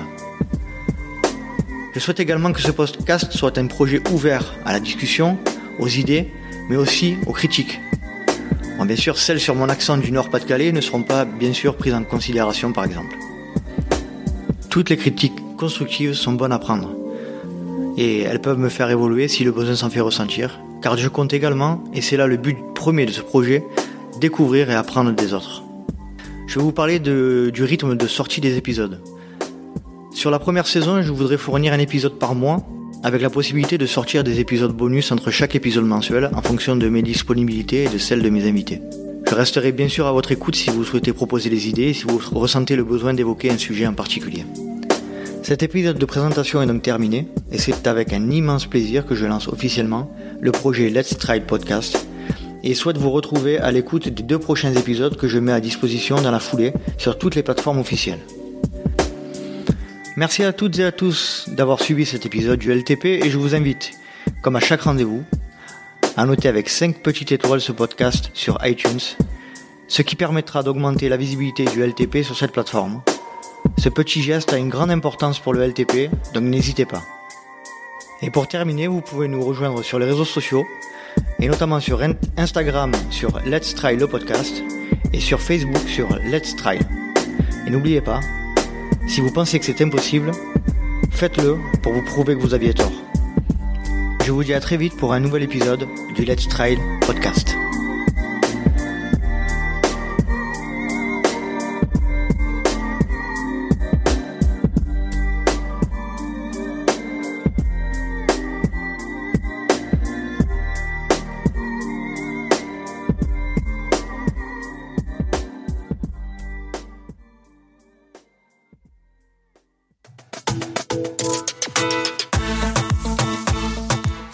Je 1.93 1.99
souhaite 1.99 2.19
également 2.19 2.51
que 2.51 2.61
ce 2.61 2.71
podcast 2.71 3.31
soit 3.31 3.57
un 3.57 3.67
projet 3.67 4.01
ouvert 4.11 4.55
à 4.65 4.73
la 4.73 4.79
discussion, 4.79 5.37
aux 5.77 5.87
idées, 5.87 6.31
mais 6.69 6.77
aussi 6.77 7.17
aux 7.27 7.33
critiques. 7.33 7.79
bien 8.83 8.95
sûr, 8.95 9.19
celles 9.19 9.39
sur 9.39 9.55
mon 9.55 9.69
accent 9.69 9.97
du 9.97 10.11
Nord-Pas-de-Calais 10.11 10.71
ne 10.71 10.81
seront 10.81 11.03
pas 11.03 11.25
bien 11.25 11.53
sûr 11.53 11.75
prises 11.75 11.93
en 11.93 12.03
considération 12.03 12.71
par 12.71 12.85
exemple. 12.85 13.15
Toutes 14.71 14.89
les 14.89 14.95
critiques 14.95 15.57
constructives 15.57 16.13
sont 16.13 16.31
bonnes 16.31 16.53
à 16.53 16.57
prendre. 16.57 16.95
Et 17.97 18.21
elles 18.21 18.39
peuvent 18.39 18.57
me 18.57 18.69
faire 18.69 18.89
évoluer 18.89 19.27
si 19.27 19.43
le 19.43 19.51
besoin 19.51 19.75
s'en 19.75 19.89
fait 19.89 19.99
ressentir, 19.99 20.61
car 20.81 20.95
je 20.95 21.09
compte 21.09 21.33
également, 21.33 21.83
et 21.93 21.99
c'est 21.99 22.15
là 22.15 22.25
le 22.25 22.37
but 22.37 22.57
premier 22.73 23.05
de 23.05 23.11
ce 23.11 23.19
projet, 23.19 23.65
découvrir 24.21 24.71
et 24.71 24.73
apprendre 24.73 25.11
des 25.11 25.33
autres. 25.33 25.61
Je 26.47 26.57
vais 26.57 26.63
vous 26.63 26.71
parler 26.71 26.99
du 26.99 27.63
rythme 27.63 27.95
de 27.95 28.07
sortie 28.07 28.39
des 28.39 28.55
épisodes. 28.55 29.01
Sur 30.13 30.31
la 30.31 30.39
première 30.39 30.67
saison, 30.67 31.01
je 31.01 31.11
voudrais 31.11 31.37
fournir 31.37 31.73
un 31.73 31.79
épisode 31.79 32.17
par 32.17 32.33
mois 32.33 32.65
avec 33.03 33.21
la 33.21 33.29
possibilité 33.29 33.77
de 33.77 33.85
sortir 33.85 34.23
des 34.23 34.39
épisodes 34.39 34.71
bonus 34.71 35.11
entre 35.11 35.31
chaque 35.31 35.53
épisode 35.53 35.85
mensuel 35.85 36.31
en 36.33 36.41
fonction 36.41 36.77
de 36.77 36.87
mes 36.87 37.01
disponibilités 37.01 37.83
et 37.83 37.89
de 37.89 37.97
celles 37.97 38.21
de 38.21 38.29
mes 38.29 38.47
invités. 38.47 38.79
Je 39.31 39.35
resterai 39.37 39.71
bien 39.71 39.87
sûr 39.87 40.07
à 40.07 40.11
votre 40.11 40.33
écoute 40.33 40.57
si 40.57 40.69
vous 40.69 40.83
souhaitez 40.83 41.13
proposer 41.13 41.49
des 41.49 41.69
idées 41.69 41.93
si 41.93 42.03
vous 42.03 42.19
ressentez 42.33 42.75
le 42.75 42.83
besoin 42.83 43.13
d'évoquer 43.13 43.49
un 43.49 43.57
sujet 43.57 43.87
en 43.87 43.93
particulier. 43.93 44.45
Cet 45.41 45.63
épisode 45.63 45.97
de 45.97 46.05
présentation 46.05 46.61
est 46.61 46.65
donc 46.65 46.81
terminé 46.81 47.29
et 47.49 47.57
c'est 47.57 47.87
avec 47.87 48.11
un 48.11 48.29
immense 48.29 48.65
plaisir 48.65 49.05
que 49.05 49.15
je 49.15 49.25
lance 49.25 49.47
officiellement 49.47 50.13
le 50.41 50.51
projet 50.51 50.89
Let's 50.89 51.17
Try 51.17 51.39
Podcast 51.39 52.05
et 52.65 52.73
souhaite 52.73 52.97
vous 52.97 53.09
retrouver 53.09 53.57
à 53.57 53.71
l'écoute 53.71 54.09
des 54.09 54.21
deux 54.21 54.37
prochains 54.37 54.73
épisodes 54.73 55.15
que 55.15 55.29
je 55.29 55.39
mets 55.39 55.53
à 55.53 55.61
disposition 55.61 56.21
dans 56.21 56.31
la 56.31 56.41
foulée 56.41 56.73
sur 56.97 57.17
toutes 57.17 57.35
les 57.35 57.43
plateformes 57.43 57.79
officielles. 57.79 58.19
Merci 60.17 60.43
à 60.43 60.51
toutes 60.51 60.77
et 60.79 60.83
à 60.83 60.91
tous 60.91 61.45
d'avoir 61.47 61.79
suivi 61.79 62.05
cet 62.05 62.25
épisode 62.25 62.59
du 62.59 62.69
LTP 62.73 63.05
et 63.05 63.29
je 63.29 63.37
vous 63.37 63.55
invite, 63.55 63.91
comme 64.41 64.57
à 64.57 64.59
chaque 64.59 64.81
rendez-vous, 64.81 65.23
à 66.17 66.25
noter 66.25 66.47
avec 66.47 66.69
5 66.69 66.97
petites 67.01 67.31
étoiles 67.31 67.61
ce 67.61 67.71
podcast 67.71 68.31
sur 68.33 68.57
iTunes, 68.63 68.99
ce 69.87 70.01
qui 70.01 70.15
permettra 70.15 70.63
d'augmenter 70.63 71.09
la 71.09 71.17
visibilité 71.17 71.65
du 71.65 71.83
LTP 71.83 72.23
sur 72.23 72.37
cette 72.37 72.51
plateforme. 72.51 73.01
Ce 73.77 73.89
petit 73.89 74.21
geste 74.21 74.53
a 74.53 74.57
une 74.57 74.69
grande 74.69 74.91
importance 74.91 75.39
pour 75.39 75.53
le 75.53 75.63
LTP, 75.67 76.09
donc 76.33 76.43
n'hésitez 76.43 76.85
pas. 76.85 77.01
Et 78.21 78.29
pour 78.29 78.47
terminer, 78.47 78.87
vous 78.87 79.01
pouvez 79.01 79.27
nous 79.27 79.43
rejoindre 79.43 79.83
sur 79.83 79.99
les 79.99 80.05
réseaux 80.05 80.25
sociaux, 80.25 80.65
et 81.39 81.47
notamment 81.47 81.79
sur 81.79 82.01
Instagram 82.37 82.91
sur 83.09 83.39
Let's 83.45 83.73
Try 83.73 83.95
le 83.95 84.07
podcast, 84.07 84.63
et 85.13 85.19
sur 85.19 85.41
Facebook 85.41 85.87
sur 85.87 86.07
Let's 86.17 86.55
Try. 86.55 86.79
Et 87.65 87.69
n'oubliez 87.69 88.01
pas, 88.01 88.19
si 89.07 89.21
vous 89.21 89.31
pensez 89.31 89.59
que 89.59 89.65
c'est 89.65 89.81
impossible, 89.81 90.31
faites-le 91.11 91.57
pour 91.81 91.93
vous 91.93 92.03
prouver 92.03 92.35
que 92.35 92.41
vous 92.41 92.53
aviez 92.53 92.73
tort. 92.73 93.10
Je 94.23 94.31
vous 94.31 94.43
dis 94.43 94.53
à 94.53 94.59
très 94.59 94.77
vite 94.77 94.95
pour 94.97 95.13
un 95.13 95.19
nouvel 95.19 95.43
épisode 95.43 95.87
du 96.15 96.25
Let's 96.25 96.47
Try 96.47 96.77
podcast. 97.05 97.55